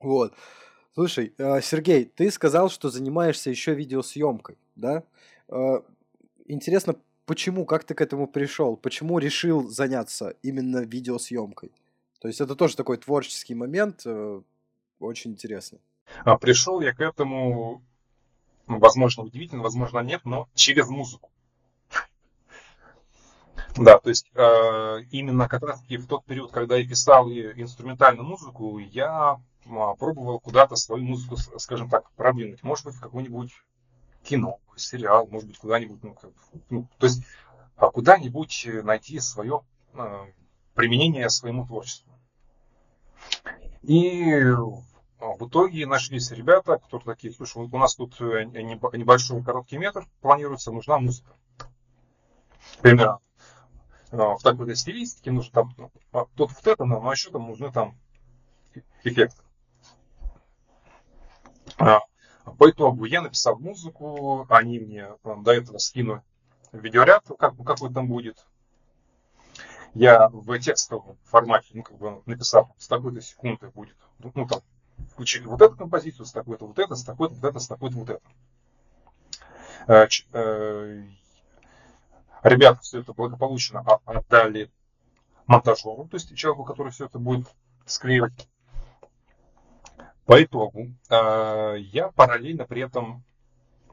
Вот. 0.00 0.34
Слушай, 0.94 1.32
э, 1.38 1.60
Сергей, 1.62 2.04
ты 2.04 2.30
сказал, 2.30 2.68
что 2.68 2.90
занимаешься 2.90 3.50
еще 3.50 3.74
видеосъемкой, 3.74 4.58
да? 4.76 5.04
Э, 5.48 5.80
интересно, 6.46 6.96
почему, 7.24 7.64
как 7.64 7.84
ты 7.84 7.94
к 7.94 8.00
этому 8.00 8.26
пришел? 8.26 8.76
Почему 8.76 9.18
решил 9.18 9.68
заняться 9.68 10.36
именно 10.42 10.78
видеосъемкой? 10.78 11.72
То 12.20 12.28
есть 12.28 12.40
это 12.40 12.54
тоже 12.54 12.76
такой 12.76 12.98
творческий 12.98 13.54
момент, 13.54 14.02
э, 14.04 14.42
очень 15.00 15.32
интересно. 15.32 15.78
А 16.24 16.36
пришел 16.36 16.80
я 16.80 16.92
к 16.92 17.00
этому, 17.00 17.82
возможно, 18.66 19.24
удивительно, 19.24 19.62
возможно, 19.62 20.00
нет, 20.00 20.20
но 20.24 20.48
через 20.54 20.88
музыку. 20.88 21.31
Да, 23.76 23.98
то 23.98 24.10
есть 24.10 24.30
э, 24.34 25.02
именно 25.10 25.48
как 25.48 25.62
раз 25.62 25.80
таки 25.80 25.96
в 25.96 26.06
тот 26.06 26.24
период, 26.24 26.52
когда 26.52 26.76
я 26.76 26.86
писал 26.86 27.30
инструментальную 27.30 28.26
музыку, 28.26 28.78
я 28.78 29.40
пробовал 29.64 30.40
куда-то 30.40 30.76
свою 30.76 31.04
музыку, 31.04 31.36
скажем 31.58 31.88
так, 31.88 32.10
продвинуть. 32.12 32.62
Может 32.62 32.86
быть, 32.86 32.94
в 32.96 33.00
какое-нибудь 33.00 33.52
кино, 34.24 34.58
сериал, 34.76 35.26
может 35.30 35.48
быть, 35.48 35.58
куда-нибудь, 35.58 36.02
ну, 36.02 36.14
как, 36.14 36.30
ну 36.68 36.88
то 36.98 37.06
есть 37.06 37.22
а 37.76 37.90
куда-нибудь 37.90 38.68
найти 38.84 39.18
свое 39.18 39.62
э, 39.94 40.26
применение 40.74 41.28
своему 41.30 41.66
творчеству. 41.66 42.12
И 43.82 44.52
в 45.18 45.48
итоге 45.48 45.86
нашлись 45.86 46.30
ребята, 46.30 46.78
которые 46.78 47.14
такие, 47.14 47.32
слушай, 47.32 47.58
у 47.58 47.78
нас 47.78 47.96
тут 47.96 48.20
э, 48.20 48.44
небольшой 48.44 49.42
короткий 49.42 49.78
метр 49.78 50.06
планируется, 50.20 50.70
нужна 50.70 50.98
музыка. 50.98 51.32
Примерно 52.80 53.18
в 54.12 54.42
такой 54.42 54.76
стилистике 54.76 55.30
нужно 55.30 55.52
там 55.52 55.74
ну, 55.78 55.90
а 56.12 56.26
тут 56.36 56.52
вот 56.52 56.66
это, 56.66 56.84
но 56.84 57.10
еще 57.10 57.30
там 57.30 57.46
нужны 57.46 57.72
там 57.72 57.96
эффекты. 59.02 59.42
А, 61.78 62.00
по 62.58 62.70
итогу 62.70 63.06
я 63.06 63.22
написал 63.22 63.58
музыку, 63.58 64.46
они 64.50 64.78
мне 64.78 65.08
до 65.24 65.52
этого 65.52 65.78
скинули 65.78 66.22
видеоряд, 66.72 67.24
как, 67.38 67.56
какой 67.56 67.92
там 67.92 68.06
будет. 68.06 68.46
Я 69.94 70.28
в 70.28 70.58
текстовом 70.58 71.18
формате, 71.24 71.68
ну, 71.74 71.82
как 71.82 71.98
бы 71.98 72.22
написал, 72.26 72.74
с 72.78 72.88
такой-то 72.88 73.20
секунды 73.20 73.68
будет, 73.68 73.96
ну, 74.18 74.46
там, 74.46 74.60
включили 75.10 75.46
вот 75.46 75.60
эту 75.60 75.76
композицию, 75.76 76.24
с 76.24 76.32
такой-то 76.32 76.66
вот 76.66 76.78
это, 76.78 76.94
с 76.94 77.04
такой-то 77.04 77.34
вот 77.34 77.44
это, 77.44 77.58
с 77.58 77.66
такой-то 77.66 77.96
вот 77.96 78.10
это. 78.10 78.22
Э, 82.42 82.48
э, 82.48 82.50
ребята 82.50 82.80
все 82.82 83.00
это 83.00 83.12
благополучно 83.12 83.80
отдали 84.04 84.70
монтажеру, 85.46 86.08
то 86.08 86.16
есть 86.16 86.34
человеку, 86.36 86.64
который 86.64 86.92
все 86.92 87.06
это 87.06 87.18
будет 87.18 87.46
склеивать. 87.86 88.48
По 90.26 90.42
итогу 90.42 90.88
э, 91.10 91.76
я 91.78 92.10
параллельно 92.10 92.64
при 92.64 92.82
этом 92.82 93.24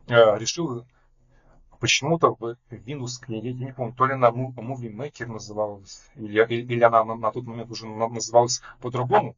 решил 0.08 0.86
почему-то 1.80 2.36
в 2.40 2.56
Windows, 2.72 3.24
я 3.28 3.54
не 3.54 3.74
помню, 3.74 3.94
то 3.94 4.08
ли 4.08 4.14
она 4.14 4.30
Movie 4.30 4.92
Maker 4.92 5.28
называлась, 5.28 6.02
или, 6.16 6.44
или 6.44 6.84
она 6.84 7.04
на, 7.04 7.16
на 7.16 7.32
тот 7.32 7.46
момент 7.46 7.70
уже 7.70 7.86
называлась 7.86 8.62
по-другому 8.82 9.36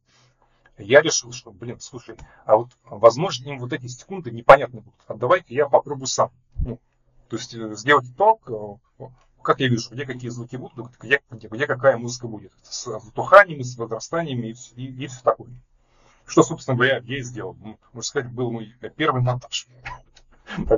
я 0.78 1.02
решил, 1.02 1.32
что, 1.32 1.50
блин, 1.50 1.78
слушай, 1.80 2.16
а 2.44 2.56
вот, 2.56 2.70
возможно, 2.84 3.48
им 3.48 3.58
вот 3.58 3.72
эти 3.72 3.86
секунды 3.86 4.30
непонятны 4.30 4.80
будут. 4.80 5.00
А 5.06 5.14
давай-ка 5.14 5.52
я 5.52 5.68
попробую 5.68 6.06
сам. 6.06 6.30
Ну, 6.56 6.80
то 7.32 7.38
есть 7.38 7.54
э, 7.54 7.74
сделать 7.76 8.04
то, 8.14 8.78
э, 8.98 9.04
как 9.40 9.60
я 9.60 9.68
вижу, 9.68 9.90
где 9.90 10.04
какие 10.04 10.28
звуки 10.28 10.56
будут, 10.56 10.92
где, 11.00 11.22
где, 11.30 11.48
где 11.48 11.66
какая 11.66 11.96
музыка 11.96 12.28
будет. 12.28 12.52
С 12.62 12.84
затуханиями, 12.84 13.62
с 13.62 13.78
возрастаниями 13.78 14.48
и, 14.48 14.54
и, 14.76 15.04
и 15.04 15.06
все 15.06 15.22
такое. 15.22 15.48
Что, 16.26 16.42
собственно 16.42 16.76
говоря, 16.76 16.98
я 16.98 17.18
и 17.20 17.22
сделал. 17.22 17.54
Можно 17.54 18.02
сказать, 18.02 18.30
был 18.30 18.52
мой 18.52 18.74
первый 18.96 19.22
монтаж. 19.22 19.66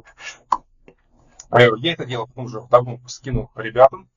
Э, 1.51 1.69
я 1.79 1.93
это 1.93 2.05
делал 2.05 2.27
потом 2.27 2.45
уже 2.47 2.63
давно 2.71 3.01
скинул 3.07 3.51
ребятам. 3.55 4.09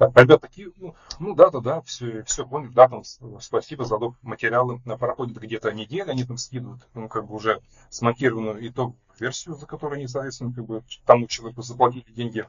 Ребята 0.00 0.38
такие, 0.38 0.70
ну, 0.76 0.94
ну 1.18 1.34
да, 1.34 1.50
да, 1.50 1.60
да, 1.60 1.80
все, 1.82 2.24
все 2.24 2.46
понял, 2.46 2.70
да, 2.72 2.88
там, 2.88 3.02
спасибо 3.40 3.84
за 3.84 3.98
доп. 3.98 4.16
материалы. 4.22 4.80
Проходит 4.80 5.38
где-то 5.38 5.72
неделя, 5.72 6.10
они 6.10 6.24
там 6.24 6.36
скидывают, 6.36 6.86
ну, 6.94 7.08
как 7.08 7.26
бы 7.26 7.34
уже 7.34 7.60
смонтированную 7.90 8.66
итог 8.66 8.96
версию, 9.18 9.54
за 9.54 9.66
которую 9.66 9.98
они, 9.98 10.08
соответственно, 10.08 10.52
как 10.52 10.64
бы 10.64 10.82
тому 11.04 11.26
человеку 11.26 11.62
заплатили 11.62 12.10
деньги. 12.10 12.46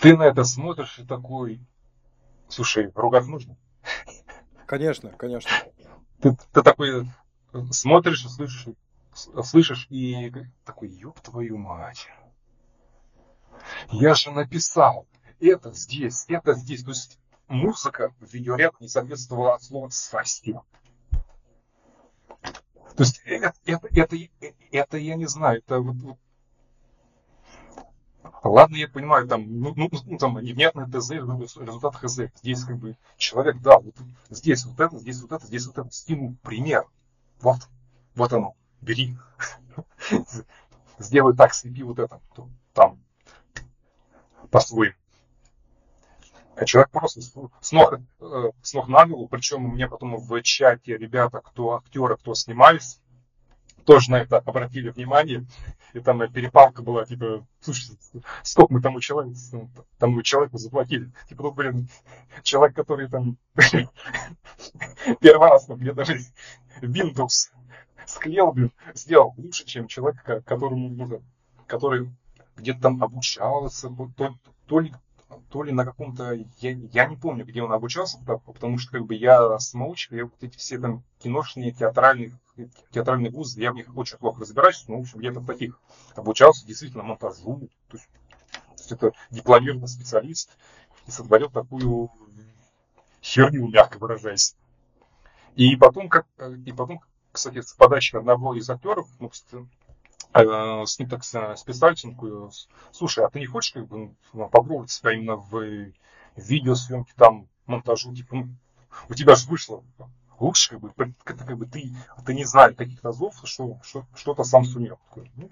Ты 0.00 0.16
на 0.16 0.24
это 0.24 0.44
смотришь 0.44 0.98
и 0.98 1.04
такой, 1.04 1.60
слушай, 2.48 2.90
ругать 2.94 3.26
нужно? 3.26 3.56
Конечно, 4.66 5.10
конечно. 5.10 5.50
Ты, 6.20 6.36
ты 6.52 6.62
такой 6.62 7.06
смотришь 7.70 8.24
и 8.24 8.28
слышишь, 8.28 8.74
слышишь 9.14 9.86
и 9.90 10.32
такой, 10.64 10.88
ёб 10.88 11.20
твою 11.20 11.58
мать. 11.58 12.08
Я 13.90 14.14
же 14.14 14.30
написал 14.30 15.06
это 15.46 15.72
здесь, 15.72 16.24
это 16.28 16.54
здесь. 16.54 16.82
То 16.84 16.90
есть 16.90 17.18
музыка 17.48 18.12
в 18.20 18.32
видеоряд 18.32 18.80
не 18.80 18.88
соответствовала 18.88 19.54
от 19.54 19.62
слова 19.62 19.88
совсем. 19.90 20.62
То 22.96 23.02
есть 23.02 23.20
это, 23.24 23.54
это, 23.64 23.88
это, 23.88 24.16
это 24.70 24.96
я 24.98 25.16
не 25.16 25.26
знаю, 25.26 25.58
это 25.58 25.80
вот, 25.80 25.96
вот 25.96 26.18
Ладно, 28.44 28.76
я 28.76 28.88
понимаю, 28.88 29.26
там, 29.26 29.60
ну, 29.60 29.72
ну, 29.74 29.90
ну 30.04 30.18
там, 30.18 30.38
невнятное 30.38 30.86
ТЗ, 30.86 31.12
результат 31.12 31.96
ХЗ. 31.96 32.30
Здесь 32.42 32.64
как 32.64 32.76
бы 32.76 32.96
человек, 33.16 33.60
да, 33.62 33.78
вот 33.78 33.94
здесь 34.28 34.66
вот 34.66 34.78
это, 34.78 34.98
здесь 34.98 35.20
вот 35.22 35.32
это, 35.32 35.46
здесь 35.46 35.66
вот 35.66 35.78
это, 35.78 35.90
скинул 35.90 36.36
пример. 36.42 36.84
Вот, 37.40 37.68
вот 38.14 38.32
оно, 38.34 38.54
бери. 38.82 39.16
Сделай 40.98 41.34
так, 41.34 41.54
слепи 41.54 41.82
вот 41.82 41.98
это, 41.98 42.20
там, 42.74 42.98
по-своему. 44.50 44.94
А 46.56 46.64
человек 46.64 46.90
просто 46.90 47.20
с 47.20 47.72
ног, 47.72 48.00
э, 48.20 48.50
с 48.62 48.74
ног 48.74 48.88
на 48.88 49.06
голову, 49.06 49.28
причем 49.28 49.74
меня 49.74 49.88
потом 49.88 50.16
в 50.16 50.42
чате 50.42 50.96
ребята, 50.96 51.40
кто 51.40 51.74
актеры, 51.76 52.16
кто 52.16 52.34
снимались, 52.34 53.00
тоже 53.84 54.10
на 54.10 54.16
это 54.16 54.38
обратили 54.38 54.90
внимание. 54.90 55.46
И 55.92 56.00
там 56.00 56.20
перепалка 56.32 56.82
была, 56.82 57.04
типа, 57.04 57.46
слушай, 57.60 57.96
сколько 58.42 58.72
мы 58.72 58.80
тому 58.80 59.00
человеку, 59.00 59.36
тому 59.98 60.22
человеку 60.22 60.58
заплатили? 60.58 61.12
Типа, 61.28 61.44
ну, 61.44 61.52
блин, 61.52 61.88
человек, 62.42 62.74
который 62.74 63.08
там 63.08 63.36
первый 65.20 65.48
раз, 65.48 65.68
мне 65.68 65.92
даже 65.92 66.18
Windows 66.80 67.50
склеил, 68.06 68.52
блин, 68.52 68.72
сделал 68.94 69.34
лучше, 69.36 69.64
чем 69.66 69.86
человек, 69.86 70.22
которому, 70.44 70.88
ну, 70.88 71.22
который 71.66 72.10
где-то 72.56 72.80
там 72.80 73.02
обучался, 73.02 73.88
то, 74.16 74.34
то 74.66 74.80
ли 74.80 74.92
то 75.50 75.62
ли 75.62 75.72
на 75.72 75.84
каком-то, 75.84 76.32
я, 76.32 76.70
я 76.70 77.06
не 77.06 77.16
помню, 77.16 77.44
где 77.44 77.62
он 77.62 77.72
обучался, 77.72 78.18
потому 78.44 78.78
что 78.78 78.92
как 78.92 79.06
бы 79.06 79.14
я 79.14 79.58
самоучка, 79.58 80.16
я 80.16 80.24
вот 80.24 80.42
эти 80.42 80.56
все 80.56 80.78
там 80.78 81.02
киношные, 81.20 81.72
театральные, 81.72 82.32
театральные 82.90 83.30
вузы, 83.30 83.60
я 83.60 83.72
в 83.72 83.74
них 83.74 83.96
очень 83.96 84.18
плохо 84.18 84.40
разбираюсь, 84.40 84.84
но, 84.88 84.98
в 84.98 85.00
общем, 85.02 85.18
где-то 85.18 85.40
таких 85.40 85.80
обучался 86.14 86.66
действительно 86.66 87.02
монтажу, 87.02 87.68
то 87.88 87.96
есть, 87.96 88.08
то 88.48 88.72
есть 88.76 88.92
это 88.92 89.12
дипломированный 89.30 89.88
специалист 89.88 90.56
и 91.06 91.10
сотворил 91.10 91.50
такую 91.50 92.10
херню, 93.22 93.68
мягко 93.68 93.98
выражаясь. 93.98 94.56
И 95.56 95.76
потом, 95.76 96.08
как, 96.08 96.26
и 96.64 96.72
потом, 96.72 97.00
кстати, 97.30 97.60
с 97.60 97.72
подачи 97.72 98.16
одного 98.16 98.54
из 98.54 98.68
актеров, 98.68 99.08
ну, 99.20 99.30
Э, 99.52 99.64
с 100.34 100.98
ним 100.98 101.08
так 101.08 101.24
списались, 101.24 102.04
он 102.04 102.50
слушай, 102.90 103.24
а 103.24 103.30
ты 103.30 103.40
не 103.40 103.46
хочешь 103.46 103.72
как 103.72 103.86
бы 103.86 104.14
ну, 104.32 104.48
попробовать 104.48 104.90
себя 104.90 105.12
именно 105.12 105.36
в 105.36 105.92
видеосъемке, 106.36 107.12
там, 107.16 107.48
монтажу, 107.66 108.14
типа, 108.14 108.36
ну, 108.36 108.48
у 109.08 109.14
тебя 109.14 109.34
же 109.34 109.48
вышло 109.48 109.84
лучше, 110.38 110.70
как 110.70 110.80
бы, 110.80 111.14
как 111.24 111.58
бы 111.58 111.66
ты, 111.66 111.94
ты 112.26 112.34
не 112.34 112.44
знаешь 112.44 112.76
каких 112.76 113.04
азов, 113.04 113.34
что, 113.44 113.78
что, 113.82 114.04
что-то 114.14 114.44
сам 114.44 114.64
сумел. 114.64 114.98
Такой, 115.08 115.30
ну, 115.36 115.50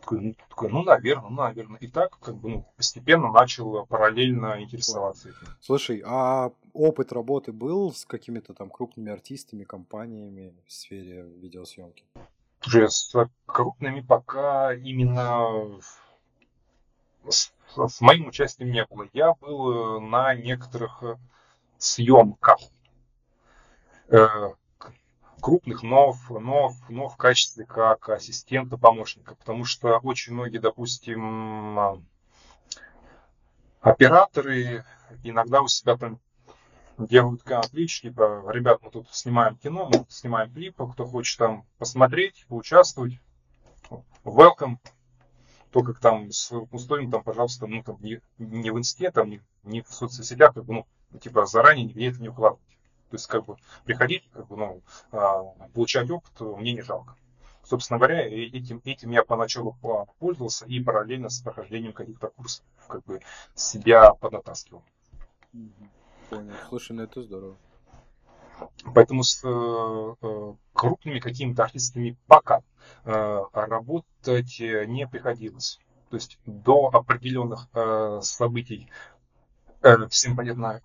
такой, 0.00 0.20
ну, 0.20 0.34
такой, 0.48 0.70
ну, 0.70 0.82
наверное, 0.82 1.28
ну, 1.28 1.36
наверное. 1.36 1.78
И 1.80 1.88
так, 1.88 2.18
как 2.18 2.36
бы, 2.36 2.48
ну, 2.50 2.66
постепенно 2.76 3.30
начал 3.30 3.86
параллельно 3.86 4.62
интересоваться 4.62 5.28
этим. 5.28 5.46
Слушай, 5.60 6.02
а 6.04 6.52
опыт 6.72 7.12
работы 7.12 7.52
был 7.52 7.92
с 7.92 8.04
какими-то 8.04 8.54
там 8.54 8.70
крупными 8.70 9.10
артистами, 9.12 9.64
компаниями 9.64 10.54
в 10.66 10.72
сфере 10.72 11.22
видеосъемки? 11.22 12.04
Уже 12.66 12.88
с 12.88 13.14
крупными 13.46 14.00
пока 14.00 14.74
именно 14.74 15.80
с, 17.28 17.52
с 17.76 18.00
моим 18.00 18.26
участием 18.26 18.70
не 18.70 18.84
было. 18.86 19.08
Я 19.12 19.34
был 19.34 20.00
на 20.00 20.34
некоторых 20.34 21.04
съемках 21.78 22.58
э, 24.08 24.26
крупных, 25.40 25.84
но, 25.84 26.14
но, 26.28 26.72
но 26.88 27.08
в 27.08 27.16
качестве 27.16 27.64
как 27.64 28.08
ассистента, 28.08 28.76
помощника. 28.76 29.36
Потому 29.36 29.64
что 29.64 29.98
очень 29.98 30.32
многие, 30.32 30.58
допустим, 30.58 32.02
операторы 33.80 34.84
иногда 35.22 35.62
у 35.62 35.68
себя 35.68 35.96
там 35.96 36.18
делают 36.98 37.42
клич, 37.42 38.00
типа, 38.02 38.44
ребят, 38.48 38.80
мы 38.82 38.90
тут 38.90 39.08
снимаем 39.10 39.56
кино, 39.56 39.86
мы 39.86 39.98
тут 39.98 40.12
снимаем 40.12 40.52
клипы, 40.52 40.86
кто 40.92 41.04
хочет 41.04 41.38
там 41.38 41.64
посмотреть, 41.78 42.46
поучаствовать, 42.48 43.20
welcome. 44.24 44.76
То, 45.72 45.82
как 45.82 45.98
там 45.98 46.30
с 46.30 46.52
условием, 46.70 47.10
там, 47.10 47.22
пожалуйста, 47.22 47.66
ну, 47.66 47.82
там, 47.82 47.98
не, 48.00 48.20
не 48.38 48.70
в 48.70 48.78
инсте, 48.78 49.10
там, 49.10 49.28
не, 49.28 49.42
не 49.62 49.82
в 49.82 49.88
соцсетях, 49.88 50.54
как 50.54 50.64
бы, 50.64 50.74
ну, 50.74 51.18
типа, 51.18 51.44
заранее 51.44 51.86
нигде 51.86 52.08
это 52.08 52.22
не 52.22 52.28
укладывать. 52.28 52.62
То 53.10 53.14
есть, 53.14 53.26
как 53.26 53.44
бы, 53.44 53.56
приходить, 53.84 54.28
как 54.32 54.46
бы, 54.46 54.56
ну, 54.56 54.82
а, 55.12 55.42
получать 55.74 56.10
опыт 56.10 56.32
мне 56.40 56.72
не 56.72 56.82
жалко. 56.82 57.14
Собственно 57.62 57.98
говоря, 57.98 58.26
этим, 58.26 58.80
этим 58.84 59.10
я 59.10 59.24
поначалу 59.24 59.76
пользовался 60.18 60.64
и 60.66 60.80
параллельно 60.80 61.28
с 61.28 61.40
прохождением 61.40 61.92
каких-то 61.92 62.28
курсов, 62.28 62.64
как 62.86 63.04
бы, 63.04 63.20
себя 63.54 64.14
поднатаскивал. 64.14 64.82
Понял. 66.30 66.52
Слушай, 66.68 66.92
ну 66.92 67.02
это 67.02 67.22
здорово. 67.22 67.56
Поэтому 68.94 69.22
с 69.22 69.44
э, 69.44 70.14
э 70.22 70.54
крупными 70.72 71.20
какими-то 71.20 71.64
артистами 71.64 72.16
пока 72.26 72.62
э, 73.04 73.42
работать 73.52 74.60
не 74.60 75.06
приходилось. 75.06 75.78
То 76.10 76.16
есть 76.16 76.38
до 76.44 76.88
определенных 76.92 77.68
э, 77.74 78.20
событий 78.22 78.90
Э, 79.86 80.08
всем 80.08 80.34
понятно, 80.34 80.80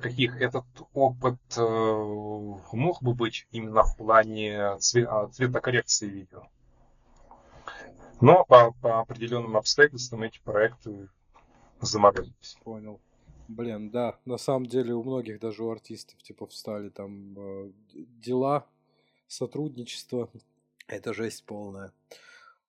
каких 0.00 0.40
этот 0.40 0.64
опыт 0.92 1.40
э, 1.56 1.60
мог 1.60 3.02
бы 3.02 3.14
быть 3.14 3.48
именно 3.50 3.82
в 3.82 3.96
плане 3.96 4.60
а, 4.60 4.78
цветокоррекции 4.78 6.06
видео. 6.08 6.44
Но 8.20 8.44
по, 8.44 8.70
по 8.80 9.00
определенным 9.00 9.56
обстоятельствам 9.56 10.22
эти 10.22 10.40
проекты 10.40 11.08
заморозились. 11.80 12.58
Понял. 12.62 13.00
Блин, 13.48 13.90
да, 13.90 14.18
на 14.26 14.36
самом 14.36 14.66
деле 14.66 14.94
у 14.94 15.02
многих 15.02 15.40
даже 15.40 15.64
у 15.64 15.70
артистов 15.70 16.22
типа 16.22 16.46
встали 16.46 16.90
там 16.90 17.34
э, 17.38 17.72
дела, 17.94 18.66
сотрудничество. 19.28 20.30
Это 20.88 21.14
жесть 21.14 21.44
полная. 21.44 21.92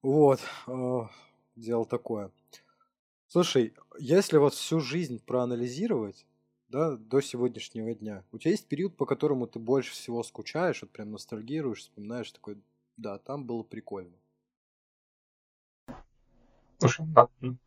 Вот, 0.04 0.42
э, 0.68 1.02
дело 1.58 1.86
такое. 1.88 2.32
Слушай, 3.28 3.74
если 4.00 4.38
вот 4.38 4.56
всю 4.56 4.82
жизнь 4.82 5.22
проанализировать, 5.26 6.28
да, 6.70 6.98
до 6.98 7.22
сегодняшнего 7.22 7.96
дня, 7.96 8.26
у 8.34 8.40
тебя 8.40 8.52
есть 8.52 8.68
период, 8.68 8.98
по 8.98 9.08
которому 9.08 9.48
ты 9.48 9.60
больше 9.60 9.94
всего 9.94 10.24
скучаешь, 10.24 10.84
вот 10.84 10.92
прям 10.92 11.12
ностальгируешь, 11.14 11.82
вспоминаешь 11.82 12.32
такой, 12.34 12.60
да, 12.98 13.20
там 13.20 13.46
было 13.46 13.64
прикольно. 13.64 14.19
Слушай, 16.80 17.06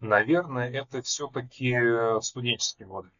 наверное, 0.01 0.71
это 0.71 1.03
все-таки 1.03 1.77
студенческие 2.23 2.89
годы. 2.89 3.11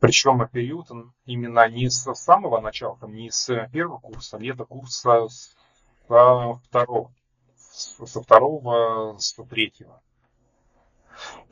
Причем 0.00 0.46
период 0.48 0.90
именно 1.24 1.68
не 1.68 1.88
с 1.88 2.14
самого 2.14 2.60
начала, 2.60 2.96
там, 2.98 3.14
не 3.14 3.30
с 3.30 3.68
первого 3.72 3.98
курса, 3.98 4.36
а 4.36 4.40
где-то 4.40 4.64
курса 4.64 5.28
со 5.28 6.60
второго, 6.64 7.12
со 7.56 8.22
второго, 8.22 9.16
со 9.18 9.44
третьего. 9.44 10.00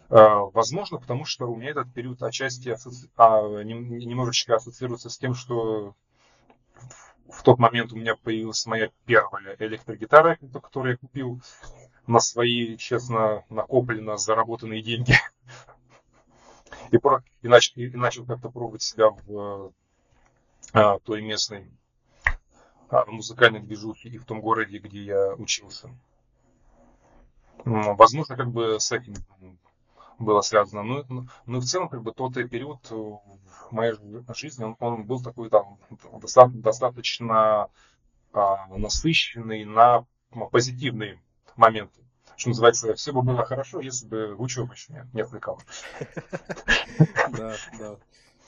А, 0.09 0.45
возможно, 0.53 0.99
потому 0.99 1.25
что 1.25 1.47
у 1.47 1.57
меня 1.57 1.71
этот 1.71 1.93
период 1.93 2.23
отчасти 2.23 2.69
асоци... 2.69 3.11
а, 3.17 3.43
немножечко 3.63 4.57
ассоциируется 4.57 5.11
с 5.11 5.19
тем, 5.19 5.35
что 5.35 5.95
в 7.29 7.43
тот 7.43 7.59
момент 7.59 7.93
у 7.93 7.97
меня 7.97 8.15
появилась 8.17 8.65
моя 8.67 8.91
первая 9.05 9.57
электрогитара, 9.59 10.39
которую 10.63 10.93
я 10.93 10.99
купил 10.99 11.41
на 12.07 12.21
свои, 12.21 12.77
честно, 12.77 13.45
накопленно 13.51 14.17
заработанные 14.17 14.83
деньги. 14.83 15.15
И, 16.93 16.99
про... 16.99 17.25
и, 17.43 17.49
нач... 17.49 17.73
и 17.75 17.89
начал 17.91 18.25
как-то 18.25 18.49
пробовать 18.49 18.83
себя 18.83 19.11
в 19.11 19.73
а, 20.73 21.01
той 21.01 21.21
местной 21.21 21.69
а, 22.91 23.05
музыкальной 23.07 23.59
движухе 23.59 24.09
и 24.09 24.19
в 24.19 24.25
том 24.25 24.41
городе, 24.41 24.79
где 24.79 25.03
я 25.03 25.35
учился. 25.35 25.91
Возможно, 27.65 28.37
как 28.37 28.53
бы 28.53 28.79
с 28.79 28.93
этим 28.93 29.15
было 30.21 30.43
связано. 30.43 30.85
Но, 30.85 31.05
ну, 31.09 31.23
но 31.23 31.27
ну, 31.47 31.61
в 31.61 31.65
целом, 31.65 31.89
как 31.89 32.03
бы 32.03 32.13
тот 32.13 32.35
период 32.35 32.89
в 32.89 33.21
моей 33.73 33.95
жизни, 34.35 34.63
он, 34.63 34.77
он 34.79 35.05
был 35.05 35.21
такой 35.21 35.51
там 35.51 35.79
достаточно, 36.13 37.69
а, 38.33 38.67
насыщенный 38.69 39.65
на 39.65 40.07
позитивные 40.53 41.21
моменты. 41.57 42.01
Что 42.37 42.51
называется, 42.51 42.95
все 42.95 43.13
бы 43.13 43.23
было 43.23 43.45
хорошо, 43.45 43.81
если 43.81 44.07
бы 44.07 44.35
учеба 44.37 44.75
еще 44.75 44.93
не, 44.93 45.07
не 45.15 45.21
отвлекала. 45.23 45.59
Да, 47.37 47.55
да. 47.79 47.97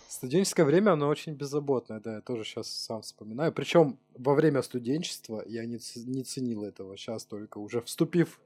Студенческое 0.09 0.65
время, 0.65 0.93
оно 0.93 1.09
очень 1.09 1.35
беззаботное, 1.35 2.01
да, 2.01 2.17
я 2.17 2.21
тоже 2.21 2.45
сейчас 2.45 2.69
сам 2.71 3.03
вспоминаю. 3.03 3.53
Причем 3.53 3.99
во 4.17 4.35
время 4.35 4.63
студенчества 4.63 5.43
я 5.47 5.65
не, 5.67 5.79
не 5.97 6.23
ценил 6.23 6.65
этого. 6.65 6.97
Сейчас 6.97 7.25
только 7.25 7.59
уже 7.59 7.83
вступив 7.83 8.41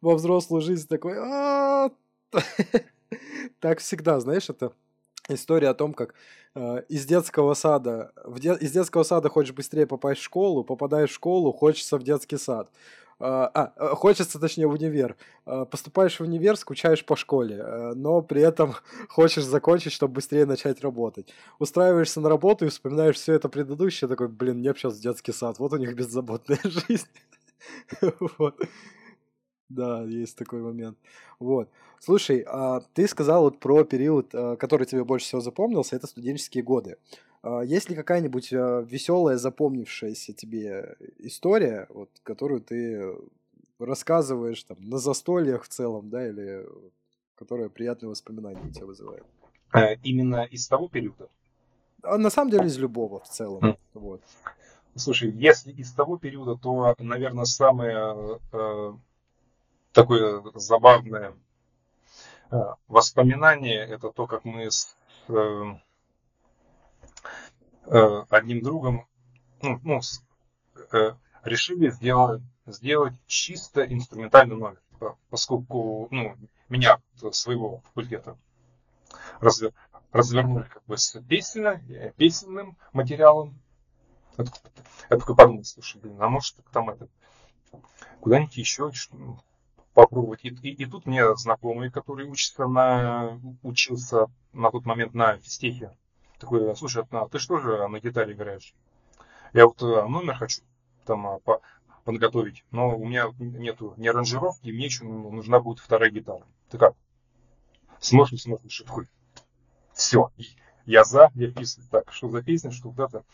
во 0.00 0.14
взрослую 0.14 0.62
жизнь, 0.62 0.88
такой, 0.88 1.18
«А, 1.18 1.90
так 3.60 3.80
всегда, 3.80 4.20
знаешь, 4.20 4.48
это 4.48 4.72
история 5.28 5.68
о 5.68 5.74
том, 5.74 5.94
как 5.94 6.14
э, 6.54 6.82
из 6.88 7.06
детского 7.06 7.54
сада, 7.54 8.12
в 8.24 8.40
де, 8.40 8.54
из 8.54 8.72
детского 8.72 9.02
сада 9.02 9.28
хочешь 9.28 9.54
быстрее 9.54 9.86
попасть 9.86 10.20
в 10.20 10.24
школу, 10.24 10.64
попадаешь 10.64 11.10
в 11.10 11.14
школу, 11.14 11.52
хочется 11.52 11.98
в 11.98 12.02
детский 12.02 12.38
сад. 12.38 12.70
Э, 13.22 13.48
а, 13.54 13.72
э, 13.76 13.88
хочется, 13.94 14.40
точнее, 14.40 14.66
в 14.66 14.72
универ. 14.72 15.16
Э, 15.46 15.64
поступаешь 15.64 16.18
в 16.18 16.24
универ, 16.24 16.56
скучаешь 16.56 17.04
по 17.04 17.14
школе, 17.14 17.56
э, 17.56 17.92
но 17.94 18.20
при 18.20 18.42
этом 18.42 18.74
хочешь 19.08 19.44
закончить, 19.44 19.92
чтобы 19.92 20.14
быстрее 20.14 20.44
начать 20.44 20.80
работать. 20.82 21.32
Устраиваешься 21.60 22.20
на 22.20 22.28
работу 22.28 22.66
и 22.66 22.68
вспоминаешь 22.68 23.14
все 23.14 23.34
это 23.34 23.48
предыдущее, 23.48 24.08
такой, 24.08 24.26
блин, 24.26 24.58
мне 24.58 24.74
сейчас 24.74 24.94
в 24.94 25.00
детский 25.00 25.32
сад, 25.32 25.60
вот 25.60 25.72
у 25.72 25.76
них 25.76 25.94
беззаботная 25.94 26.58
жизнь. 26.64 27.06
вот. 28.38 28.60
Да, 29.74 30.02
есть 30.04 30.36
такой 30.36 30.60
момент. 30.60 30.98
Вот. 31.38 31.68
Слушай, 31.98 32.44
а 32.46 32.80
ты 32.94 33.06
сказал 33.08 33.44
вот 33.44 33.58
про 33.58 33.84
период, 33.84 34.34
а, 34.34 34.56
который 34.56 34.86
тебе 34.86 35.04
больше 35.04 35.26
всего 35.26 35.40
запомнился, 35.40 35.96
это 35.96 36.06
студенческие 36.06 36.62
годы. 36.62 36.98
А 37.42 37.62
есть 37.62 37.90
ли 37.90 37.96
какая-нибудь 37.96 38.52
веселая, 38.52 39.36
запомнившаяся 39.36 40.32
тебе 40.32 40.96
история, 41.18 41.86
вот, 41.90 42.10
которую 42.22 42.60
ты 42.60 43.16
рассказываешь 43.78 44.62
там 44.62 44.78
на 44.80 44.98
застольях 44.98 45.64
в 45.64 45.68
целом, 45.68 46.08
да, 46.10 46.28
или 46.28 46.64
которая 47.34 47.68
приятные 47.68 48.10
воспоминания 48.10 48.62
у 48.64 48.70
тебя 48.70 48.86
вызывает? 48.86 49.24
А, 49.72 49.94
именно 50.04 50.44
из 50.44 50.68
того 50.68 50.88
периода? 50.88 51.28
А 52.02 52.18
на 52.18 52.30
самом 52.30 52.50
деле 52.50 52.66
из 52.66 52.78
любого 52.78 53.20
в 53.20 53.28
целом. 53.28 53.62
Mm. 53.62 53.78
Вот. 53.94 54.22
Слушай, 54.94 55.30
если 55.30 55.72
из 55.72 55.92
того 55.92 56.18
периода, 56.18 56.56
то, 56.56 56.94
наверное, 56.98 57.44
самое 57.44 58.38
э, 58.52 58.92
такое 59.92 60.42
забавное 60.54 61.34
э, 62.50 62.56
воспоминание. 62.88 63.86
Это 63.86 64.10
то, 64.10 64.26
как 64.26 64.44
мы 64.44 64.70
с 64.70 64.96
э, 65.28 65.64
э, 67.86 68.24
одним 68.28 68.62
другом 68.62 69.06
ну, 69.62 69.80
ну, 69.84 70.00
решили 71.44 71.90
сделать, 71.90 72.42
сделать 72.66 73.14
чисто 73.26 73.84
инструментальный 73.84 74.56
номер, 74.56 74.82
поскольку 75.30 76.08
ну, 76.10 76.36
меня 76.68 77.00
своего 77.30 77.82
факультета 77.88 78.36
разве, 79.40 79.72
развернули 80.10 80.64
как 80.64 80.84
бы 80.86 80.96
с 80.96 81.20
песенно, 81.20 81.80
песенным 82.16 82.76
материалом. 82.92 83.56
Я, 84.36 84.44
я 85.10 85.16
только 85.16 85.34
подумал, 85.34 85.64
слушай, 85.64 86.00
блин, 86.00 86.20
а 86.20 86.28
может 86.28 86.56
там 86.72 86.90
это 86.90 87.06
куда-нибудь 88.20 88.56
еще 88.56 88.90
попробовать. 89.94 90.44
И, 90.44 90.48
и, 90.48 90.70
и 90.70 90.86
тут 90.86 91.06
мне 91.06 91.34
знакомый, 91.36 91.90
который 91.90 92.26
учится 92.26 92.66
на, 92.66 93.40
учился 93.62 94.26
на 94.52 94.70
тот 94.70 94.84
момент 94.86 95.14
на 95.14 95.38
физтехе, 95.38 95.96
такой, 96.38 96.74
слушай, 96.76 97.04
а 97.10 97.28
ты 97.28 97.38
что 97.38 97.58
же 97.58 97.86
на 97.88 98.00
гитаре 98.00 98.32
играешь? 98.32 98.74
Я 99.52 99.66
вот 99.66 99.82
э, 99.82 100.08
номер 100.08 100.34
хочу 100.34 100.62
там 101.04 101.26
а, 101.26 101.38
по, 101.40 101.60
подготовить, 102.04 102.64
но 102.70 102.96
у 102.96 103.04
меня 103.04 103.32
нету 103.38 103.94
ни 103.96 104.08
аранжировки, 104.08 104.70
мне 104.70 104.86
еще 104.86 105.04
нужна 105.04 105.60
будет 105.60 105.78
вторая 105.78 106.10
гитара. 106.10 106.44
Ты 106.70 106.78
как? 106.78 106.94
Сможешь, 108.00 108.32
не 108.32 108.38
сможешь, 108.38 108.72
шипхуй. 108.72 109.08
Все, 109.92 110.30
я 110.86 111.04
за, 111.04 111.30
я 111.34 111.50
писаю. 111.50 111.86
Так, 111.90 112.12
что 112.12 112.28
за 112.28 112.42
песня, 112.42 112.70
что 112.70 112.90
куда-то. 112.90 113.24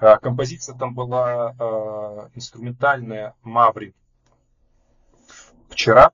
А, 0.00 0.18
композиция 0.18 0.76
там 0.76 0.94
была 0.94 1.54
а, 1.58 2.30
инструментальная 2.34 3.34
Маври. 3.42 3.94
Вчера, 5.78 6.10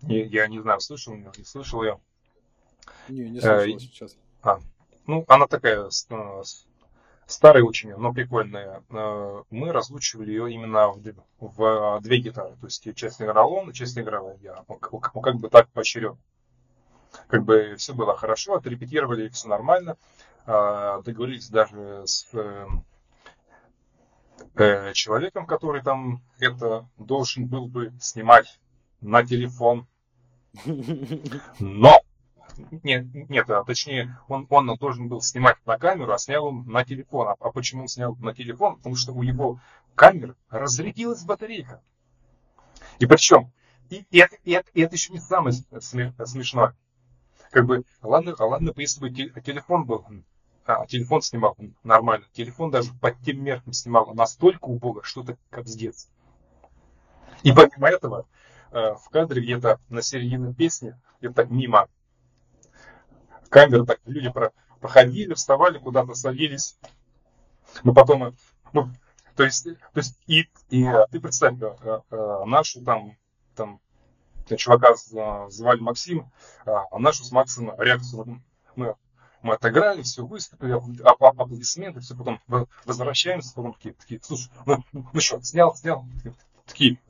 я, 0.00 0.48
не 0.48 0.58
знаю, 0.58 0.80
слышал 0.80 1.12
ее, 1.12 1.30
не 1.36 1.44
слышал 1.44 1.82
ее. 1.82 2.00
Не, 3.10 3.28
не 3.28 3.40
слышал 3.40 3.76
э, 3.76 3.78
сейчас. 3.78 4.16
А, 4.42 4.58
ну, 5.06 5.26
она 5.28 5.46
такая 5.46 5.90
старая 7.26 7.62
очень, 7.62 7.94
но 7.94 8.14
прикольная. 8.14 8.82
Э, 8.88 9.42
мы 9.50 9.70
разлучивали 9.70 10.30
ее 10.30 10.50
именно 10.50 10.88
в, 10.88 11.14
в 11.40 12.00
две 12.00 12.20
гитары. 12.20 12.56
То 12.58 12.66
есть 12.68 12.94
часть 12.94 13.20
играл 13.20 13.52
он, 13.52 13.70
часть 13.72 13.98
играла 13.98 14.34
я. 14.40 14.64
Ну, 14.66 14.76
как 14.76 15.36
бы 15.36 15.50
так 15.50 15.68
поощрен. 15.68 16.16
Как 17.26 17.44
бы 17.44 17.74
все 17.76 17.92
было 17.92 18.16
хорошо, 18.16 18.54
отрепетировали, 18.54 19.28
все 19.28 19.46
нормально. 19.46 19.98
А, 20.46 21.02
договорились 21.02 21.50
даже 21.50 22.04
с 22.06 22.28
э, 22.32 22.66
э, 24.54 24.92
человеком, 24.94 25.44
который 25.44 25.82
там 25.82 26.22
это 26.40 26.88
должен 26.96 27.46
был 27.46 27.66
бы 27.66 27.92
снимать 28.00 28.58
на 29.02 29.24
телефон. 29.24 29.86
Но 31.58 32.00
нет, 32.82 33.06
нет, 33.28 33.50
а 33.50 33.64
точнее, 33.64 34.18
он, 34.28 34.46
он 34.50 34.74
должен 34.76 35.08
был 35.08 35.20
снимать 35.22 35.56
на 35.66 35.78
камеру, 35.78 36.12
а 36.12 36.18
снял 36.18 36.46
он 36.46 36.64
на 36.66 36.84
телефон. 36.84 37.28
А, 37.28 37.36
а 37.40 37.50
почему 37.50 37.82
он 37.82 37.88
снял 37.88 38.14
на 38.16 38.34
телефон? 38.34 38.76
Потому 38.76 38.96
что 38.96 39.12
у 39.12 39.22
его 39.22 39.60
камеры 39.94 40.36
разрядилась 40.50 41.24
батарейка. 41.24 41.82
И 42.98 43.06
причем, 43.06 43.52
и, 43.90 44.06
и, 44.10 44.18
это, 44.18 44.36
и, 44.44 44.52
это, 44.52 44.70
и 44.74 44.82
это 44.82 44.94
еще 44.94 45.12
не 45.12 45.20
самое 45.20 45.54
смешное. 45.54 46.76
Как 47.50 47.66
бы, 47.66 47.84
ладно, 48.02 48.34
а 48.38 48.44
ладно, 48.46 48.72
если 48.76 49.00
бы 49.00 49.10
телефон 49.10 49.84
был, 49.84 50.04
а, 50.64 50.86
телефон 50.86 51.22
снимал 51.22 51.56
нормально. 51.82 52.26
Телефон 52.32 52.70
даже 52.70 52.92
под 52.94 53.18
тем 53.20 53.42
меркам 53.42 53.72
снимал 53.72 54.12
настолько 54.14 54.66
убого, 54.66 55.02
что 55.02 55.22
это 55.22 55.36
как 55.50 55.66
с 55.66 55.74
детства. 55.74 56.12
И 57.42 57.52
помимо 57.52 57.88
этого, 57.88 58.26
в 58.72 59.08
кадре 59.10 59.42
где-то 59.42 59.78
на 59.88 60.02
середине 60.02 60.54
песни, 60.54 60.98
где-то 61.20 61.44
мимо 61.44 61.88
камер, 63.52 63.84
так 63.84 64.00
люди 64.06 64.30
про, 64.30 64.50
проходили, 64.80 65.34
вставали, 65.34 65.78
куда-то 65.78 66.14
садились. 66.14 66.78
Но 67.84 67.94
потом, 67.94 68.24
э, 68.24 68.32
ну, 68.72 68.90
то 69.36 69.44
есть, 69.44 69.64
то 69.64 69.98
есть 69.98 70.18
и, 70.26 70.48
и 70.70 70.84
э, 70.84 71.06
ты 71.10 71.20
представь, 71.20 71.54
э, 71.60 72.44
нашу 72.46 72.82
там, 72.82 73.16
там 73.54 73.80
чувака 74.56 74.94
звали 75.48 75.80
Максим, 75.80 76.30
а 76.66 76.98
нашу 76.98 77.24
с 77.24 77.30
Максом 77.30 77.72
реакцию 77.78 78.42
мы, 78.74 78.96
мы 79.42 79.54
отыграли, 79.54 80.02
все 80.02 80.26
выступили, 80.26 80.78
аплодисменты, 81.02 82.00
все, 82.00 82.16
потом 82.16 82.40
возвращаемся, 82.84 83.54
потом 83.54 83.74
такие, 83.74 83.94
такие 83.94 84.20
слушай, 84.22 84.50
ну, 84.66 84.84
ну 84.92 85.20
что, 85.20 85.40
снял, 85.42 85.74
снял, 85.74 86.04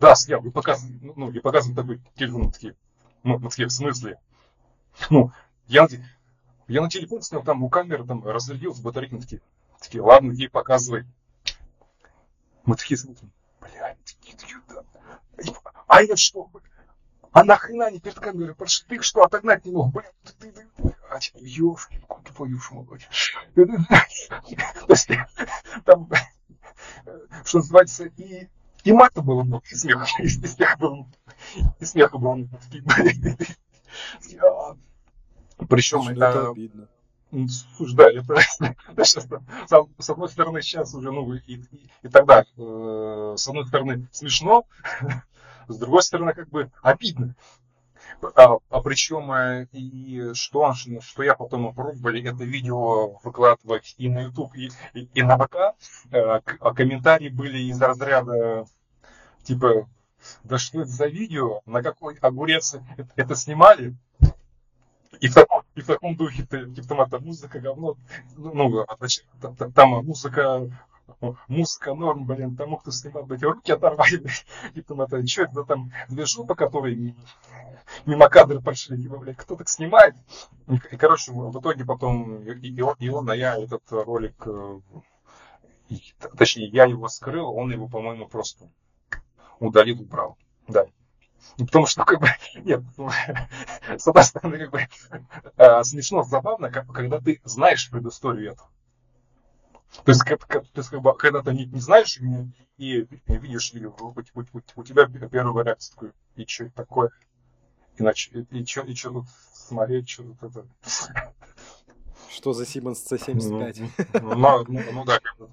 да, 0.00 0.14
снял, 0.14 0.44
и 0.44 0.50
показываем, 0.50 1.14
ну, 1.16 1.30
и 1.30 1.40
показываем 1.40 1.76
такой 1.76 2.00
телефон, 2.16 2.50
такие, 2.50 2.74
ну, 3.22 3.40
такие, 3.40 3.68
в 3.68 3.72
смысле? 3.72 4.18
Ну, 5.10 5.32
я, 5.66 5.88
я 6.68 6.82
на 6.82 6.90
телефон 6.90 7.22
снял, 7.22 7.42
там 7.42 7.62
у 7.62 7.68
камеры 7.68 8.04
там 8.04 8.24
разрядилась 8.26 8.80
батарейка, 8.80 9.18
такие, 9.18 9.40
такие, 9.80 10.02
ладно, 10.02 10.32
ей 10.32 10.48
показывай. 10.48 11.06
Мы 12.64 12.76
такие 12.76 12.96
смотрим, 12.98 13.32
блядь, 13.60 13.98
да. 14.68 14.84
А 15.86 16.02
я 16.02 16.16
что, 16.16 16.50
а 17.32 17.44
нахрена 17.44 17.86
они 17.86 17.98
перед 17.98 18.18
камерой 18.20 18.54
пошли? 18.54 18.86
Ты 18.88 19.02
что, 19.02 19.22
отогнать 19.22 19.64
не 19.64 19.72
мог? 19.72 19.92
Блядь, 19.92 20.14
ты, 20.22 20.32
ты, 20.32 20.52
ты, 20.52 20.66
блядь, 20.76 21.32
ёшкинку 21.34 22.22
твою 22.22 22.58
ж 22.58 22.70
мать. 22.72 23.08
То 23.54 24.92
есть, 24.92 25.08
там, 25.84 26.10
что 27.44 27.58
называется, 27.58 28.04
и, 28.04 28.48
и 28.84 28.92
мата 28.92 29.22
было 29.22 29.42
много, 29.42 29.64
и 29.70 29.74
смеха, 29.74 30.06
и 30.22 30.28
смеха 30.28 30.76
было, 30.78 31.06
и 31.80 31.84
смеха 31.84 32.18
было 32.18 32.34
много. 32.34 32.60
Причем 35.68 36.08
это, 36.08 36.24
это 36.24 36.50
обидно. 36.50 36.88
Слушай, 37.76 37.94
да, 37.96 38.10
это, 38.10 38.34
сейчас, 39.04 39.26
с 39.98 40.10
одной 40.10 40.28
стороны, 40.28 40.60
сейчас 40.60 40.94
уже, 40.94 41.10
ну, 41.10 41.32
и, 41.32 41.38
и, 41.54 41.90
и 42.02 42.08
тогда, 42.08 42.44
э, 42.58 43.34
с 43.38 43.48
одной 43.48 43.66
стороны, 43.66 44.06
смешно, 44.12 44.66
с 45.68 45.78
другой 45.78 46.02
стороны, 46.02 46.34
как 46.34 46.50
бы 46.50 46.70
обидно. 46.82 47.34
А, 48.34 48.56
а 48.70 48.80
причем 48.82 49.32
э, 49.32 49.66
и 49.72 50.32
что, 50.34 50.72
что 50.74 51.22
я 51.22 51.34
потом 51.34 51.74
пробовали 51.74 52.22
это 52.22 52.44
видео 52.44 53.18
выкладывать 53.22 53.94
и 53.98 54.08
на 54.08 54.22
YouTube, 54.22 54.54
и, 54.54 54.70
и, 54.94 55.08
и 55.14 55.22
на 55.22 55.38
ВК, 55.38 55.56
э, 56.10 56.40
а 56.60 56.74
комментарии 56.74 57.28
были 57.28 57.58
из 57.58 57.80
разряда 57.80 58.66
типа, 59.42 59.88
да 60.44 60.58
что 60.58 60.82
это 60.82 60.90
за 60.90 61.06
видео, 61.06 61.62
на 61.66 61.82
какой 61.82 62.16
огурец 62.16 62.76
это, 63.16 63.34
снимали, 63.34 63.94
и 65.20 65.28
в 65.28 65.34
таком, 65.34 65.62
и 65.74 65.80
в 65.80 65.86
таком 65.86 66.16
духе, 66.16 66.42
типа, 66.44 66.88
там 66.88 67.00
это 67.00 67.18
музыка 67.18 67.60
говно, 67.60 67.96
ну, 68.36 68.80
а 68.80 68.96
там, 69.40 69.72
там 69.72 69.88
музыка, 70.04 70.70
музыка 71.48 71.94
норм, 71.94 72.24
блин, 72.24 72.56
тому, 72.56 72.76
кто 72.76 72.90
снимал, 72.90 73.24
блядь, 73.24 73.42
руки 73.42 73.72
оторвали, 73.72 74.24
и 74.74 74.82
там 74.82 75.02
это, 75.02 75.26
что 75.26 75.42
это 75.42 75.64
там, 75.64 75.92
движу, 76.08 76.44
по 76.44 76.54
которой 76.54 77.14
мимо 78.06 78.28
кадры 78.28 78.60
прошли, 78.60 79.00
типа, 79.02 79.18
блядь, 79.18 79.36
кто 79.36 79.56
так 79.56 79.68
снимает. 79.68 80.14
И, 80.68 80.78
короче, 80.96 81.32
в 81.32 81.60
итоге 81.60 81.84
потом 81.84 82.42
и, 82.42 82.68
и, 82.68 82.80
он, 82.80 82.96
и 82.98 83.08
он, 83.08 83.30
а 83.30 83.36
я 83.36 83.56
этот 83.56 83.82
ролик, 83.90 84.34
э, 84.46 84.80
точнее, 86.36 86.68
я 86.68 86.84
его 86.84 87.08
скрыл, 87.08 87.52
он 87.52 87.70
его, 87.72 87.88
по-моему, 87.88 88.26
просто 88.26 88.70
удалил, 89.58 90.00
убрал. 90.00 90.36
Да. 90.68 90.86
Потому 91.58 91.86
что, 91.86 92.04
как 92.04 92.20
бы, 92.20 92.28
нет, 92.56 92.82
с 93.98 94.08
одной 94.08 94.24
стороны, 94.24 94.58
как 94.58 94.70
бы, 94.70 94.88
э, 95.56 95.84
смешно, 95.84 96.22
забавно, 96.22 96.70
как, 96.70 96.86
когда 96.92 97.20
ты 97.20 97.40
знаешь 97.44 97.90
предысторию 97.90 98.52
этого. 98.52 98.70
То 100.04 100.10
есть, 100.10 100.22
как, 100.22 100.46
как, 100.46 100.66
то 100.68 100.80
есть 100.80 100.90
как 100.90 101.00
бы, 101.00 101.16
когда 101.16 101.42
ты 101.42 101.52
не, 101.52 101.66
не 101.66 101.80
знаешь 101.80 102.18
и, 102.18 102.24
и, 102.76 103.00
и 103.02 103.36
видишь, 103.38 103.72
и, 103.72 103.84
у, 103.84 103.92
у, 104.00 104.14
у, 104.34 104.60
у 104.76 104.84
тебя 104.84 105.06
первая 105.06 105.64
реакция 105.64 105.94
такой, 105.94 106.12
и 106.36 106.46
что 106.46 106.64
это 106.64 106.74
такое? 106.74 107.10
Иначе, 107.98 108.46
и, 108.50 108.58
и 108.58 108.66
что 108.66 108.80
и 108.82 108.94
тут 108.94 109.26
смотреть, 109.54 110.08
что 110.08 110.24
тут 110.24 110.42
это... 110.42 110.66
Что 112.28 112.52
за 112.52 112.64
Siemens 112.64 112.96
C75? 113.10 113.90
Ну, 114.22 114.34
ну, 114.34 114.64
ну, 114.66 114.92
ну 114.92 115.04
да, 115.04 115.20
как 115.20 115.36
бы, 115.36 115.50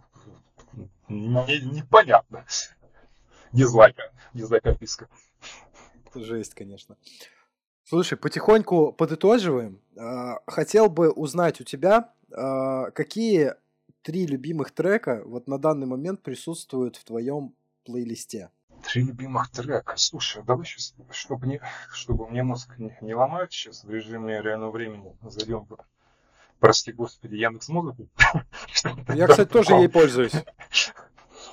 не, 1.09 1.59
непонятно. 1.61 2.45
Дизлайк, 3.51 3.97
дизлайк 4.33 4.65
отписка. 4.65 5.09
Жесть, 6.13 6.53
конечно. 6.53 6.97
Слушай, 7.83 8.17
потихоньку 8.17 8.93
подытоживаем. 8.93 9.81
А, 9.97 10.39
хотел 10.45 10.89
бы 10.89 11.09
узнать 11.11 11.59
у 11.59 11.63
тебя, 11.63 12.13
а, 12.31 12.91
какие 12.91 13.55
три 14.01 14.25
любимых 14.25 14.71
трека 14.71 15.21
вот 15.25 15.47
на 15.47 15.57
данный 15.57 15.87
момент 15.87 16.21
присутствуют 16.21 16.95
в 16.95 17.03
твоем 17.03 17.53
плейлисте? 17.85 18.49
Три 18.83 19.03
любимых 19.03 19.49
трека. 19.51 19.93
Слушай, 19.97 20.43
давай 20.43 20.65
сейчас, 20.65 20.95
чтобы, 21.11 21.47
не, 21.47 21.61
чтобы 21.91 22.27
мне 22.27 22.43
мозг 22.43 22.77
не, 22.77 22.97
не 23.01 23.13
ломать 23.13 23.51
сейчас 23.51 23.83
в 23.83 23.89
режиме 23.89 24.41
реального 24.41 24.71
времени, 24.71 25.15
зайдем 25.21 25.65
в, 25.65 25.77
прости 26.59 26.91
господи, 26.91 27.35
Яндекс 27.35 27.69
Музыку. 27.69 28.07
Я, 29.09 29.27
кстати, 29.27 29.49
тоже 29.49 29.73
ей 29.73 29.89
пользуюсь. 29.89 30.33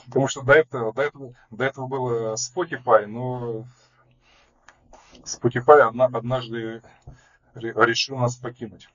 Потому 0.06 0.28
что 0.28 0.42
до 0.42 0.52
этого, 0.52 0.92
до 0.92 1.02
этого, 1.02 1.34
до 1.50 1.64
этого 1.64 1.86
было 1.88 2.34
Spotify, 2.34 3.06
но 3.06 3.66
Spotify 5.24 5.80
однажды 5.80 6.82
решил 7.54 8.18
нас 8.18 8.36
покинуть. 8.36 8.88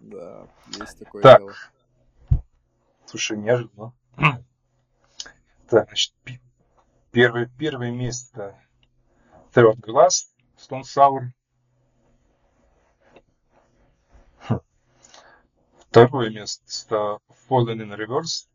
Да, 0.00 0.48
есть 0.78 0.98
такое 0.98 1.22
так. 1.22 1.38
дело. 1.38 1.54
Слушай, 3.12 3.36
неожиданно. 3.36 3.92
так, 5.68 5.88
значит, 5.88 6.14
первое, 7.10 7.44
первое 7.58 7.90
место 7.90 8.58
Third 9.52 9.78
Glass, 9.80 10.30
Stone 10.56 10.84
Sour. 10.84 11.26
Хм. 14.48 14.60
Второе 15.90 16.30
место 16.30 17.18
Fallen 17.50 17.82
in 17.82 17.94
Reverse, 17.94 18.48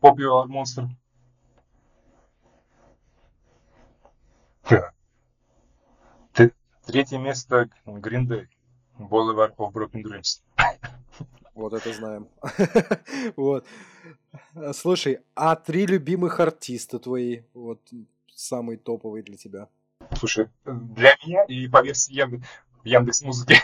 Popular 0.00 0.48
Monster. 0.48 0.88
Третье 6.86 7.18
место 7.18 7.70
Green 7.86 8.26
Day, 8.26 8.48
Boulevard 8.98 9.54
of 9.58 9.72
Broken 9.72 10.02
Dreams. 10.02 10.42
Вот 11.54 11.72
это 11.72 11.92
знаем. 11.92 12.28
Вот. 13.36 13.66
Слушай, 14.72 15.20
а 15.34 15.56
три 15.56 15.86
любимых 15.86 16.40
артиста 16.40 16.98
твои, 16.98 17.42
вот 17.54 17.80
самый 18.34 18.76
топовый 18.76 19.22
для 19.22 19.36
тебя? 19.36 19.68
Слушай, 20.16 20.48
для 20.64 21.16
меня 21.24 21.44
и 21.44 21.68
по 21.68 21.82
версии 21.82 22.14
Яндекс, 22.14 22.46
Яндекс 22.84 23.22
музыки. 23.22 23.56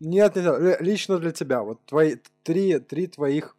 Нет, 0.00 0.36
нет, 0.36 0.80
лично 0.80 1.18
для 1.18 1.32
тебя. 1.32 1.62
Вот 1.62 1.84
твои 1.86 2.16
три, 2.42 2.78
три 2.78 3.06
твоих 3.06 3.56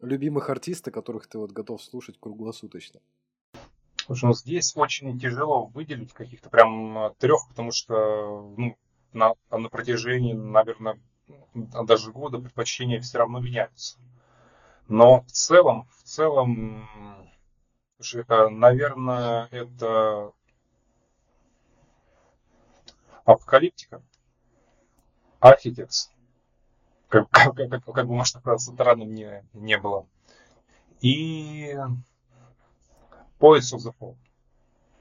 любимых 0.00 0.48
артиста, 0.50 0.90
которых 0.90 1.26
ты 1.26 1.38
вот 1.38 1.52
готов 1.52 1.82
слушать 1.82 2.18
круглосуточно. 2.18 3.00
Слушай, 3.96 4.24
ну 4.26 4.34
здесь 4.34 4.72
очень 4.76 5.18
тяжело 5.18 5.66
выделить 5.66 6.12
каких-то 6.12 6.50
прям 6.50 6.98
э, 6.98 7.14
трех, 7.18 7.46
потому 7.48 7.70
что 7.70 8.52
ну, 8.56 8.76
на, 9.12 9.34
на 9.50 9.68
протяжении, 9.68 10.32
наверное, 10.32 10.98
даже 11.54 12.12
года 12.12 12.38
предпочтения 12.38 13.00
все 13.00 13.18
равно 13.18 13.40
меняются. 13.40 13.98
Но 14.88 15.22
в 15.22 15.30
целом, 15.30 15.88
в 15.90 16.02
целом, 16.02 16.88
слушай, 17.96 18.24
наверное, 18.50 19.48
это 19.50 20.32
апокалиптика, 23.24 24.02
архитекс, 25.40 26.10
как, 27.08 27.28
как, 27.30 27.54
как, 27.54 27.84
как 27.84 28.06
бы, 28.06 28.14
может, 28.14 28.36
странным 28.58 29.14
не, 29.14 29.44
не 29.52 29.78
было. 29.78 30.06
И 31.00 31.74
Poets 33.38 33.74
of 33.74 33.78
the 33.78 33.94
Fall. 33.98 34.16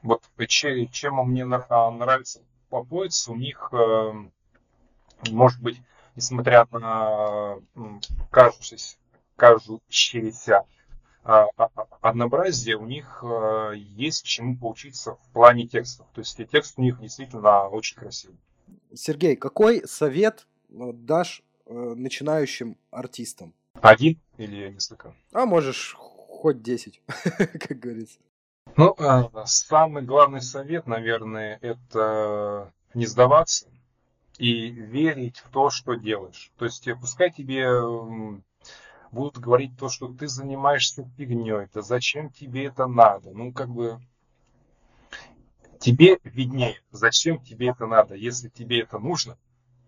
Вот 0.01 0.23
чем 0.88 1.15
мне 1.27 1.45
нравится 1.45 2.41
по 2.69 2.82
Poets, 2.82 3.29
у 3.29 3.36
них, 3.36 3.69
э, 3.71 4.13
может 5.29 5.61
быть, 5.61 5.79
несмотря 6.16 6.68
на 6.72 7.57
кажущееся, 8.30 8.97
кажущееся 9.36 10.66
а, 11.24 11.45
а, 11.57 11.70
а, 11.76 11.88
однообразие, 12.01 12.78
у 12.78 12.86
них 12.86 13.24
э, 13.24 13.74
есть 13.76 14.26
чему 14.26 14.57
поучиться 14.57 15.16
в 15.16 15.34
плане 15.34 15.68
текстов. 15.68 16.07
То 16.14 16.22
есть 16.22 16.36
текст 16.49 16.76
у 16.78 16.82
них 16.82 16.99
действительно 16.99 17.68
очень 17.68 17.95
красивый. 17.95 18.38
Сергей, 18.93 19.36
какой 19.36 19.88
совет 19.88 20.47
э, 20.70 20.91
дашь 20.93 21.43
начинающим 21.68 22.76
артистам? 22.89 23.53
Один 23.80 24.20
или 24.38 24.72
несколько? 24.72 25.16
А 25.32 25.45
можешь 25.45 25.95
хоть 25.97 26.62
десять, 26.62 27.01
как 27.38 27.80
говорится. 27.80 28.20
Ну, 28.76 28.95
самый 29.45 30.03
главный 30.03 30.41
совет, 30.41 30.88
наверное, 30.88 31.59
это 31.62 32.74
не 32.93 33.05
сдаваться 33.05 33.68
и 34.41 34.71
верить 34.71 35.37
в 35.37 35.51
то, 35.51 35.69
что 35.69 35.93
делаешь. 35.93 36.51
То 36.57 36.65
есть 36.65 36.89
пускай 36.99 37.29
тебе 37.29 37.69
будут 39.11 39.37
говорить 39.37 39.77
то, 39.77 39.87
что 39.87 40.07
ты 40.07 40.27
занимаешься 40.27 41.07
фигней, 41.15 41.63
это 41.63 41.83
зачем 41.83 42.31
тебе 42.31 42.65
это 42.65 42.87
надо. 42.87 43.29
Ну, 43.33 43.53
как 43.53 43.69
бы 43.69 43.99
тебе 45.79 46.17
виднее, 46.23 46.81
зачем 46.89 47.39
тебе 47.39 47.69
это 47.69 47.85
надо. 47.85 48.15
Если 48.15 48.49
тебе 48.49 48.81
это 48.81 48.97
нужно, 48.97 49.37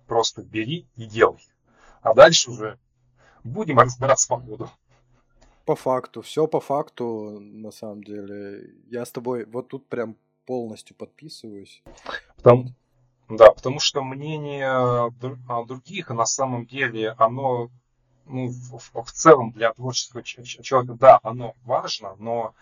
просто 0.05 0.43
бери 0.43 0.87
и 0.97 1.05
делай. 1.05 1.43
А 2.03 2.13
дальше 2.13 2.51
уже 2.51 2.77
будем 3.43 3.79
разбираться 3.79 4.27
по 4.27 4.39
ходу. 4.39 4.69
По 5.65 5.75
факту, 5.75 6.21
все 6.21 6.45
по 6.45 6.59
факту, 6.59 7.39
на 7.39 7.71
самом 7.71 8.03
деле. 8.03 8.69
Я 8.87 9.03
с 9.03 9.11
тобой 9.11 9.45
вот 9.45 9.69
тут 9.69 9.87
прям 9.87 10.15
полностью 10.45 10.95
подписываюсь. 10.95 11.81
Потому, 12.35 12.75
да, 13.29 13.51
потому 13.51 13.79
что 13.79 14.03
мнение 14.03 15.11
других 15.67 16.09
на 16.09 16.25
самом 16.25 16.65
деле, 16.65 17.11
оно 17.17 17.69
ну, 18.25 18.47
в, 18.47 18.91
в, 18.93 19.11
целом 19.11 19.51
для 19.51 19.73
творческого 19.73 20.23
человека, 20.23 20.93
да, 20.93 21.19
оно 21.23 21.55
важно, 21.63 22.15
но 22.19 22.53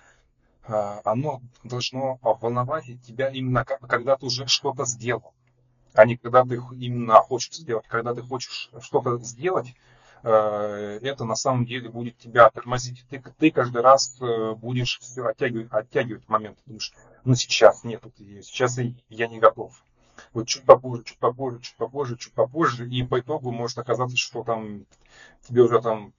э, 0.67 1.01
оно 1.03 1.41
должно 1.63 2.19
волновать 2.21 2.85
тебя 3.03 3.29
именно 3.29 3.63
когда 3.63 4.15
ты 4.17 4.25
уже 4.25 4.47
что-то 4.47 4.85
сделал, 4.85 5.33
а 5.93 6.05
не 6.05 6.17
когда 6.17 6.43
ты 6.43 6.55
именно 6.55 7.15
хочешь 7.15 7.53
сделать. 7.53 7.85
Когда 7.87 8.15
ты 8.15 8.21
хочешь 8.21 8.71
что-то 8.81 9.17
сделать, 9.19 9.75
Э, 10.23 10.99
это 11.01 11.25
на 11.25 11.35
самом 11.35 11.65
деле 11.65 11.89
будет 11.89 12.17
тебя 12.17 12.49
тормозить. 12.49 13.03
Ты, 13.09 13.21
ты 13.39 13.51
каждый 13.51 13.81
раз 13.81 14.17
э, 14.21 14.53
будешь 14.53 14.99
все 14.99 15.25
оттягивать, 15.25 15.71
оттягивать 15.71 16.27
момент. 16.29 16.59
Думаешь, 16.65 16.93
ну 17.23 17.35
сейчас 17.35 17.83
нет, 17.83 18.03
сейчас 18.43 18.77
я 19.09 19.27
не 19.27 19.39
готов. 19.39 19.83
Вот 20.33 20.47
чуть 20.47 20.63
попозже, 20.63 21.03
чуть 21.03 21.17
попозже, 21.17 21.59
чуть 21.61 21.75
попозже, 21.75 22.17
чуть 22.17 22.33
попозже, 22.33 22.87
и 22.87 23.03
по 23.03 23.19
итогу 23.19 23.51
может 23.51 23.77
оказаться, 23.77 24.17
что 24.17 24.43
там 24.43 24.85
тебе 25.47 25.63
уже 25.63 25.81
там 25.81 26.13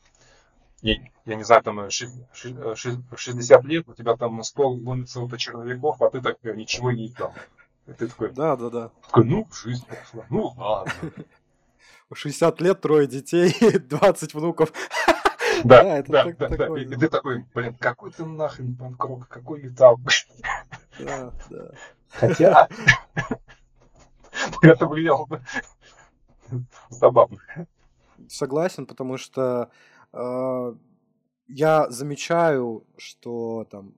я, 0.83 0.97
я 1.27 1.37
не 1.37 1.45
знаю, 1.45 1.63
там 1.63 1.89
60 1.91 3.65
лет, 3.65 3.89
у 3.89 3.95
тебя 3.95 4.17
там 4.17 4.43
стол 4.43 4.81
ломится 4.83 5.21
вот 5.21 5.37
черновиков, 5.39 6.03
а 6.03 6.11
ты 6.11 6.21
так 6.21 6.43
ничего 6.43 6.91
не 6.91 7.07
издал. 7.07 7.33
И 7.87 7.93
ты 7.93 8.09
такой, 8.09 8.33
да, 8.33 8.57
да, 8.57 8.71
да. 8.71 8.91
Такой, 9.07 9.25
ну, 9.25 9.47
жизнь 9.53 9.87
прошла, 9.87 10.27
ну 10.29 10.53
ладно. 10.57 10.93
60 12.15 12.61
лет, 12.61 12.81
трое 12.81 13.07
детей, 13.07 13.55
20 13.79 14.35
внуков. 14.35 14.73
Да, 15.65 15.83
да, 15.83 15.99
это 15.99 16.11
да, 16.11 16.25
так, 16.25 16.39
да, 16.39 16.49
такой, 16.49 16.85
да. 16.87 16.97
И 16.97 16.99
ты 16.99 17.09
такой, 17.09 17.45
блин, 17.55 17.77
какой 17.79 18.11
ты 18.11 18.25
нахрен 18.25 18.75
панкрок, 18.75 19.29
какой 19.29 19.63
металл. 19.63 20.01
Да, 20.99 21.33
да. 21.51 21.71
Хотя, 22.09 22.69
это 24.63 24.87
бы 24.87 25.01
забавно. 26.91 27.39
Согласен, 28.29 28.87
потому 28.87 29.17
что 29.17 29.71
э, 30.13 30.75
я 31.49 31.91
замечаю, 31.91 32.87
что 32.97 33.67
там, 33.71 33.95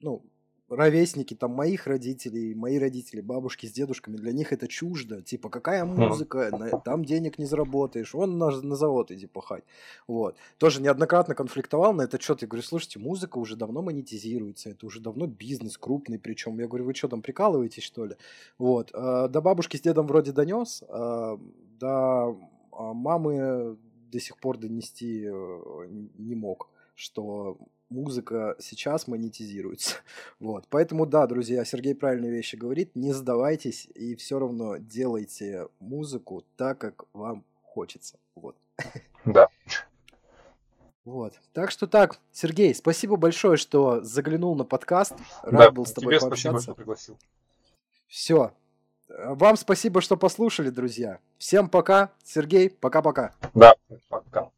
ну, 0.00 0.24
ровесники 0.68 1.34
там 1.34 1.52
моих 1.52 1.86
родителей, 1.86 2.54
мои 2.54 2.78
родители, 2.78 3.20
бабушки 3.20 3.66
с 3.66 3.72
дедушками, 3.72 4.16
для 4.16 4.32
них 4.32 4.52
это 4.52 4.66
чуждо. 4.68 5.22
Типа, 5.22 5.48
какая 5.48 5.84
музыка, 5.84 6.80
там 6.84 7.04
денег 7.04 7.38
не 7.38 7.46
заработаешь, 7.46 8.14
он 8.14 8.38
на, 8.38 8.50
на 8.50 8.76
завод 8.76 9.10
иди 9.10 9.26
пахать. 9.26 9.64
Вот. 10.06 10.36
Тоже 10.58 10.82
неоднократно 10.82 11.34
конфликтовал 11.34 11.92
на 11.92 12.02
этот 12.02 12.22
счет. 12.22 12.42
Я 12.42 12.48
говорю, 12.48 12.64
слушайте, 12.64 12.98
музыка 12.98 13.38
уже 13.38 13.56
давно 13.56 13.82
монетизируется, 13.82 14.70
это 14.70 14.86
уже 14.86 15.00
давно 15.00 15.26
бизнес 15.26 15.78
крупный 15.78 16.18
причем. 16.18 16.58
Я 16.58 16.66
говорю, 16.66 16.84
вы 16.84 16.94
что 16.94 17.08
там, 17.08 17.22
прикалываетесь, 17.22 17.82
что 17.82 18.06
ли? 18.06 18.16
Вот. 18.58 18.90
А, 18.92 19.28
до 19.28 19.40
бабушки 19.40 19.76
с 19.76 19.80
дедом 19.80 20.06
вроде 20.06 20.32
донес, 20.32 20.82
а, 20.88 21.38
до 21.78 22.38
а, 22.72 22.92
мамы 22.92 23.76
до 24.10 24.20
сих 24.20 24.38
пор 24.38 24.56
донести 24.56 25.24
э, 25.26 25.86
не 26.16 26.34
мог, 26.34 26.70
что 26.94 27.58
музыка 27.88 28.56
сейчас 28.58 29.06
монетизируется. 29.06 29.96
Вот. 30.38 30.66
Поэтому 30.68 31.06
да, 31.06 31.26
друзья, 31.26 31.64
Сергей 31.64 31.94
правильные 31.94 32.30
вещи 32.30 32.56
говорит. 32.56 32.94
Не 32.94 33.12
сдавайтесь 33.12 33.86
и 33.94 34.14
все 34.16 34.38
равно 34.38 34.76
делайте 34.76 35.68
музыку 35.78 36.44
так, 36.56 36.78
как 36.78 37.04
вам 37.12 37.44
хочется. 37.62 38.18
Вот. 38.34 38.56
Да. 39.24 39.48
Вот. 41.04 41.34
Так 41.52 41.70
что 41.70 41.86
так, 41.86 42.18
Сергей, 42.32 42.74
спасибо 42.74 43.16
большое, 43.16 43.56
что 43.56 44.02
заглянул 44.02 44.56
на 44.56 44.64
подкаст. 44.64 45.14
Рад 45.42 45.52
да, 45.52 45.70
был 45.70 45.86
с 45.86 45.92
тобой 45.92 46.14
тебе 46.14 46.20
пообщаться. 46.20 46.48
Спасибо, 46.50 46.62
что 46.62 46.74
пригласил. 46.74 47.18
Все. 48.08 48.52
Вам 49.08 49.56
спасибо, 49.56 50.00
что 50.00 50.16
послушали, 50.16 50.70
друзья. 50.70 51.20
Всем 51.38 51.68
пока. 51.68 52.10
Сергей, 52.24 52.70
пока-пока. 52.70 53.34
Да, 53.54 53.74
пока. 54.08 54.50